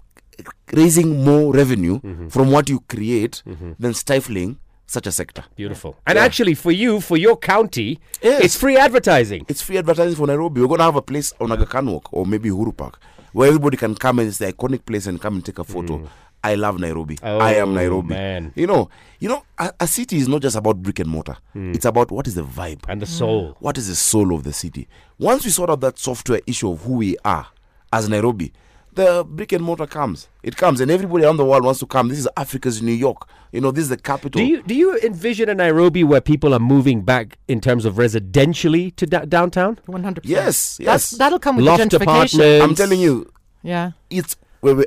raising 0.73 1.23
more 1.23 1.53
revenue 1.53 1.99
Mm-hmm. 1.99 2.27
from 2.29 2.51
what 2.51 2.69
you 2.69 2.79
create 2.87 3.43
than 3.79 3.93
stifling 3.93 4.57
such 4.87 5.07
a 5.07 5.11
sector. 5.11 5.43
Beautiful. 5.55 5.95
And 6.07 6.17
Yeah. 6.17 6.23
actually, 6.25 6.53
for 6.53 6.71
you, 6.71 6.99
for 7.01 7.17
your 7.17 7.37
county, 7.37 7.99
Yes. 8.21 8.43
it's 8.43 8.55
free 8.57 8.77
advertising. 8.77 9.45
It's 9.47 9.61
free 9.61 9.77
advertising 9.77 10.15
for 10.15 10.27
Nairobi. 10.27 10.61
We're 10.61 10.67
going 10.67 10.79
to 10.79 10.83
have 10.85 10.95
a 10.97 11.01
place 11.01 11.33
on 11.39 11.51
Aga 11.51 11.65
Khan 11.65 11.85
Walk 11.89 12.09
or 12.11 12.25
maybe 12.25 12.49
Uhuru 12.49 12.75
Park 12.75 12.99
where 13.33 13.47
everybody 13.47 13.77
can 13.77 13.95
come 13.95 14.19
and 14.19 14.27
it's 14.27 14.39
the 14.39 14.51
iconic 14.51 14.85
place 14.85 15.07
and 15.07 15.21
come 15.21 15.35
and 15.35 15.45
take 15.45 15.59
a 15.59 15.63
photo. 15.63 16.09
I 16.43 16.55
love 16.55 16.79
Nairobi. 16.79 17.17
I 17.21 17.29
Oh, 17.31 17.41
am 17.61 17.73
Nairobi. 17.75 18.09
man. 18.15 18.51
You 18.55 18.65
know, 18.67 18.89
you 19.19 19.29
know, 19.29 19.43
a, 19.59 19.71
a 19.79 19.87
city 19.87 20.17
is 20.17 20.27
not 20.27 20.41
just 20.41 20.55
about 20.55 20.81
brick 20.81 20.99
and 20.99 21.09
mortar. 21.09 21.37
Hmm. 21.53 21.71
It's 21.73 21.85
about 21.85 22.09
what 22.11 22.25
is 22.27 22.35
the 22.35 22.43
vibe. 22.43 22.79
And 22.87 23.01
the 23.01 23.05
soul. 23.05 23.49
Hmm. 23.53 23.63
What 23.65 23.77
is 23.77 23.87
the 23.87 23.95
soul 23.95 24.33
of 24.33 24.43
the 24.43 24.53
city? 24.53 24.87
Once 25.19 25.45
we 25.45 25.51
sort 25.51 25.69
out 25.69 25.81
that 25.81 25.99
software 25.99 26.41
issue 26.47 26.71
of 26.71 26.81
who 26.83 26.93
we 26.93 27.15
are 27.23 27.47
as 27.93 28.09
Nairobi, 28.09 28.53
the 28.93 29.23
brick 29.25 29.51
and 29.53 29.63
mortar 29.63 29.87
comes. 29.87 30.27
It 30.43 30.57
comes, 30.57 30.81
and 30.81 30.91
everybody 30.91 31.23
around 31.23 31.37
the 31.37 31.45
world 31.45 31.63
wants 31.63 31.79
to 31.79 31.85
come. 31.85 32.09
This 32.09 32.19
is 32.19 32.27
Africa's 32.35 32.81
New 32.81 32.91
York. 32.91 33.25
You 33.53 33.61
know, 33.61 33.71
this 33.71 33.83
is 33.83 33.89
the 33.89 33.97
capital. 33.97 34.39
Do 34.39 34.43
you 34.45 34.63
do 34.63 34.73
you 34.75 34.97
envision 34.99 35.47
a 35.47 35.53
Nairobi 35.55 36.03
where 36.03 36.19
people 36.21 36.53
are 36.53 36.59
moving 36.59 37.01
back 37.03 37.37
in 37.47 37.61
terms 37.61 37.85
of 37.85 37.95
residentially 37.95 38.93
to 38.97 39.05
da- 39.05 39.25
downtown? 39.25 39.77
100%. 39.87 40.19
Yes, 40.23 40.77
That's, 40.77 40.79
yes. 40.79 41.09
that'll 41.11 41.39
come 41.39 41.57
with 41.57 41.65
Loft 41.65 41.89
the 41.89 41.97
gentrification. 41.99 42.01
apartments. 42.39 42.63
I'm 42.65 42.75
telling 42.75 42.99
you, 42.99 43.31
Yeah. 43.63 43.91
it's 44.09 44.35
we're, 44.61 44.75
we're, 44.75 44.85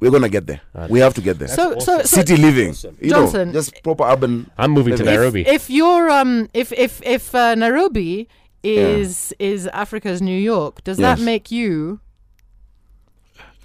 we're 0.00 0.10
gonna 0.10 0.28
get 0.28 0.46
there. 0.46 0.60
we 0.88 0.98
have 1.00 1.14
to 1.14 1.20
get 1.20 1.38
there. 1.38 1.48
So, 1.48 1.78
so, 1.78 1.98
so 1.98 2.02
City 2.04 2.36
living, 2.36 2.74
you 3.00 3.10
Johnson- 3.10 3.48
know, 3.48 3.52
just 3.54 3.82
proper 3.82 4.04
urban. 4.04 4.50
I'm 4.58 4.70
moving 4.72 4.96
to. 4.96 5.04
Nairobi. 5.04 5.46
if 5.46 5.70
you're 5.70 6.10
um 6.10 6.48
if 6.54 6.72
if 6.72 7.00
if 7.04 7.34
uh, 7.34 7.54
Nairobi 7.54 8.28
is 8.62 9.32
is 9.38 9.66
Africa's 9.68 10.20
New 10.20 10.36
York, 10.38 10.82
does 10.84 10.98
that 10.98 11.20
make 11.20 11.50
you 11.50 12.00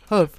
Hope? 0.09 0.35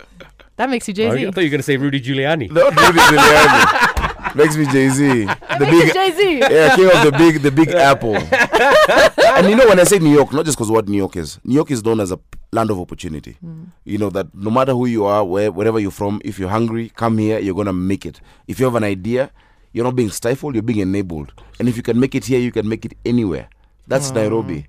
That 0.57 0.71
makes 0.71 0.89
you 0.89 0.95
Jay 0.95 1.09
Oh, 1.09 1.13
I 1.13 1.17
Z. 1.19 1.25
thought 1.33 1.41
you 1.43 1.47
were 1.49 1.51
going 1.51 1.59
to 1.59 1.63
say 1.63 1.77
Rudy 1.77 2.01
Giuliani. 2.01 2.51
Not 2.51 2.75
Rudy 2.75 2.99
Giuliani. 2.99 3.93
Makes 4.37 4.57
me 4.57 4.67
Jay 4.67 4.89
Z, 4.91 5.25
the 5.59 5.67
big 5.71 5.93
Jay 5.93 6.11
Z. 6.13 6.39
yeah, 6.39 6.77
king 6.77 6.87
of 6.87 7.03
the 7.05 7.13
big, 7.17 7.43
the 7.43 7.51
big 7.51 7.69
apple. 7.71 8.17
and 9.37 9.49
you 9.49 9.57
know, 9.57 9.67
when 9.69 9.81
I 9.81 9.85
say 9.85 9.99
New 9.99 10.13
York, 10.15 10.33
not 10.33 10.45
just 10.45 10.57
because 10.59 10.71
what 10.71 10.89
New 10.89 10.97
York 10.97 11.17
is. 11.17 11.39
New 11.45 11.55
York 11.55 11.71
is 11.71 11.85
known 11.85 12.01
as 12.01 12.13
a 12.13 12.19
land 12.53 12.71
of 12.71 12.79
opportunity. 12.79 13.33
Hmm. 13.41 13.65
You 13.85 13.99
know 13.99 14.11
that 14.11 14.35
no 14.35 14.51
matter 14.51 14.73
who 14.73 14.87
you 14.87 15.05
are, 15.05 15.25
where 15.25 15.51
wherever 15.51 15.79
you're 15.81 15.91
from, 15.91 16.21
if 16.25 16.39
you're 16.39 16.49
hungry, 16.51 16.91
come 16.95 17.19
here. 17.19 17.39
You're 17.39 17.55
gonna 17.55 17.73
make 17.73 18.05
it. 18.05 18.21
If 18.47 18.59
you 18.61 18.67
have 18.67 18.75
an 18.75 18.85
idea, 18.85 19.31
you're 19.73 19.85
not 19.85 19.97
being 19.97 20.11
stifled. 20.11 20.55
You're 20.55 20.63
being 20.63 20.81
enabled. 20.81 21.33
And 21.59 21.69
if 21.69 21.77
you 21.77 21.83
can 21.83 21.99
make 21.99 22.15
it 22.15 22.25
here, 22.27 22.39
you 22.41 22.53
can 22.53 22.69
make 22.69 22.85
it 22.85 22.95
anywhere. 23.05 23.49
That's 23.87 24.11
hmm. 24.11 24.17
Nairobi. 24.17 24.67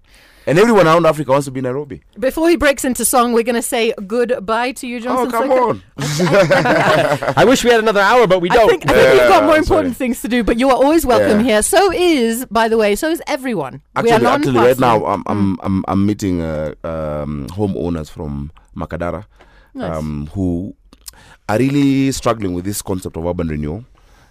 And 0.48 0.58
everyone 0.58 0.88
around 0.88 1.06
Africa 1.06 1.32
wants 1.32 1.44
to 1.46 1.52
be 1.52 1.60
Nairobi. 1.60 2.02
Before 2.18 2.50
he 2.50 2.56
breaks 2.56 2.86
into 2.86 3.04
song, 3.04 3.34
we're 3.34 3.44
gonna 3.44 3.62
say 3.62 3.94
goodbye 4.08 4.72
to 4.74 4.88
you, 4.88 5.02
Johnson. 5.02 5.28
oh, 5.28 5.32
come 5.40 5.50
So- 5.50 5.70
on. 5.70 5.84
I 7.36 7.44
wish 7.46 7.64
we 7.66 7.70
had 7.70 7.82
another 7.82 8.00
hour, 8.00 8.28
but 8.28 8.40
we 8.40 8.48
don't. 8.48 8.70
think, 8.70 8.90
I 8.90 8.94
think 8.94 9.12
we've 9.12 9.30
got 9.30 9.42
Yeah, 9.42 9.46
more 9.46 9.50
sorry. 9.56 9.60
important 9.60 9.98
things 9.98 10.22
to 10.22 10.30
do, 10.30 10.44
but 10.46 10.58
you 10.58 10.70
are 10.70 10.76
always 10.76 11.06
welcome 11.06 11.40
Yeah. 11.42 11.46
here. 11.56 11.62
So 11.64 11.92
is, 11.92 12.46
by 12.46 12.70
the 12.70 12.78
way, 12.78 12.96
so 12.96 13.10
is 13.10 13.22
everyone. 13.28 13.82
we 14.02 14.10
are 14.10 14.14
Actually, 14.16 14.28
actually, 14.28 14.60
right 14.60 14.80
now. 14.80 15.06
I'm 15.06 15.24
I'm 15.28 15.60
I'm, 15.64 15.84
I'm 15.88 16.06
meeting 16.06 16.42
uh, 16.42 16.74
um, 16.86 17.48
homeowners 17.52 18.10
from 18.10 18.52
Makadara, 18.76 19.26
Nice. 19.74 19.98
um, 19.98 20.28
who 20.34 20.74
are 21.50 21.58
really 21.58 22.12
struggling 22.14 22.54
with 22.54 22.64
this 22.64 22.82
concept 22.82 23.18
of 23.18 23.26
urban 23.26 23.50
renewal, 23.50 23.84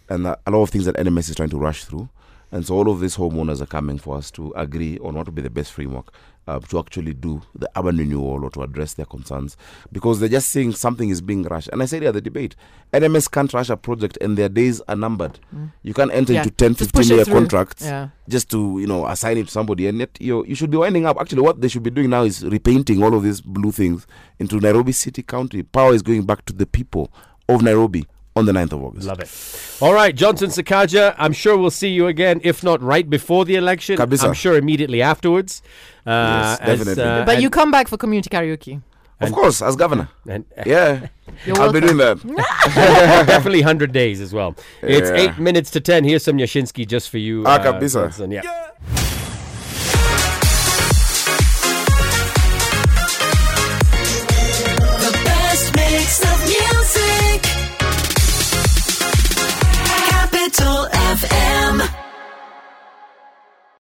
and 0.09 0.27
uh, 0.27 0.37
a 0.47 0.51
lot 0.51 0.63
of 0.63 0.71
things 0.71 0.87
that 0.87 0.97
NMS 0.97 1.29
is 1.29 1.37
trying 1.37 1.51
to 1.51 1.59
rush 1.59 1.85
through. 1.85 2.09
And 2.57 2.64
so 2.64 2.75
all 2.75 2.88
of 2.90 3.01
these 3.01 3.16
homeowners 3.19 3.61
are 3.61 3.66
coming 3.66 3.99
for 3.99 4.16
us 4.16 4.31
to 4.31 4.51
agree 4.57 4.99
on 5.01 5.14
what 5.14 5.27
would 5.27 5.35
be 5.35 5.42
the 5.42 5.51
best 5.51 5.73
framework 5.73 6.11
uh, 6.49 6.59
to 6.61 6.79
actually 6.79 7.12
do 7.12 7.42
the 7.55 7.69
urban 7.77 7.99
renewal 7.99 8.42
or 8.45 8.51
to 8.53 8.62
address 8.62 8.95
their 8.95 9.05
concerns 9.05 9.59
because 9.92 10.21
they're 10.21 10.29
just 10.31 10.49
saying 10.49 10.73
something 10.73 11.11
is 11.11 11.21
being 11.21 11.42
rushed. 11.42 11.69
And 11.71 11.83
I 11.83 11.85
said 11.87 12.03
at 12.05 12.14
the 12.14 12.21
debate, 12.23 12.57
NMS 12.95 13.31
can't 13.31 13.53
rush 13.53 13.69
a 13.69 13.77
project 13.77 14.16
and 14.23 14.38
their 14.38 14.49
days 14.49 14.81
are 14.88 14.97
numbered. 14.97 15.38
You 15.83 15.92
can't 15.92 16.11
enter 16.12 16.33
Yeah, 16.33 16.45
into 16.45 16.51
10, 16.53 16.77
just 16.77 16.95
15 16.95 17.16
year 17.16 17.25
through. 17.27 17.35
contracts 17.35 17.83
Yeah. 17.85 18.09
just 18.27 18.51
to 18.53 18.79
you 18.81 18.87
know 18.87 19.07
assign 19.07 19.37
it 19.37 19.47
to 19.47 19.51
somebody 19.53 19.87
and 19.87 19.99
yet 19.99 20.16
you 20.19 20.42
you 20.47 20.55
should 20.55 20.71
be 20.71 20.79
winding 20.79 21.05
up 21.05 21.21
actually 21.21 21.42
what 21.42 21.61
they 21.61 21.69
should 21.69 21.83
be 21.83 21.90
doing 21.90 22.09
now 22.09 22.23
is 22.23 22.42
repainting 22.42 23.03
all 23.03 23.14
of 23.14 23.23
these 23.23 23.40
blue 23.42 23.71
things 23.73 24.07
into 24.38 24.59
nairobi 24.61 24.92
city 24.92 25.23
county 25.23 25.62
power 25.62 25.92
is 25.95 26.03
going 26.03 26.23
back 26.25 26.45
to 26.47 26.53
the 26.55 26.66
people 26.66 27.12
of 27.49 27.61
nairobi 27.62 28.05
on 28.37 28.44
the 28.46 28.53
9th 28.53 28.72
of 28.72 28.83
august 28.83 29.07
Love 29.09 29.20
it. 29.20 29.31
All 29.83 29.92
right, 29.94 30.14
Johnson 30.14 30.51
Sakaja, 30.51 31.14
I'm 31.18 31.33
sure 31.33 31.57
we'll 31.59 31.70
see 31.70 31.88
you 31.88 32.07
again, 32.07 32.40
if 32.44 32.62
not 32.62 32.81
right 32.83 33.09
before 33.09 33.44
the 33.44 33.57
election. 33.57 33.96
Kabisa. 33.99 34.25
I'm 34.29 34.35
sure 34.35 34.57
immediately 34.57 35.03
afterwards. 35.03 35.62
Uh, 36.07 36.11
Yes, 36.11 36.61
as, 36.61 36.79
definitely. 36.79 37.03
uh, 37.03 37.25
But 37.25 37.40
you 37.42 37.51
come 37.51 37.70
back 37.70 37.88
for 37.88 37.96
community 37.96 38.31
karaoke. 38.31 38.83
of 39.18 39.33
course 39.33 39.62
as 39.62 39.75
governor 39.77 40.09
and, 40.29 40.44
yeah 40.66 41.09
You're 41.46 41.59
i'll 41.59 41.72
be 41.72 41.81
doing 41.81 41.96
that 41.96 42.16
definitely 43.33 43.61
100 43.62 43.90
days 43.92 44.20
as 44.20 44.33
well. 44.35 44.55
It's 44.83 45.09
Yeah. 45.11 45.33
8 45.33 45.38
minutes 45.38 45.70
to 45.70 45.81
10. 45.81 46.05
Here's 46.05 46.22
some 46.22 46.37
Yashinsky 46.37 46.87
just 46.87 47.09
for 47.11 47.16
you. 47.18 47.42
Ah, 47.46 47.55
uh, 47.57 47.59
kabisa. 47.64 48.03
Johnson. 48.05 48.31
Yeah. 48.31 48.42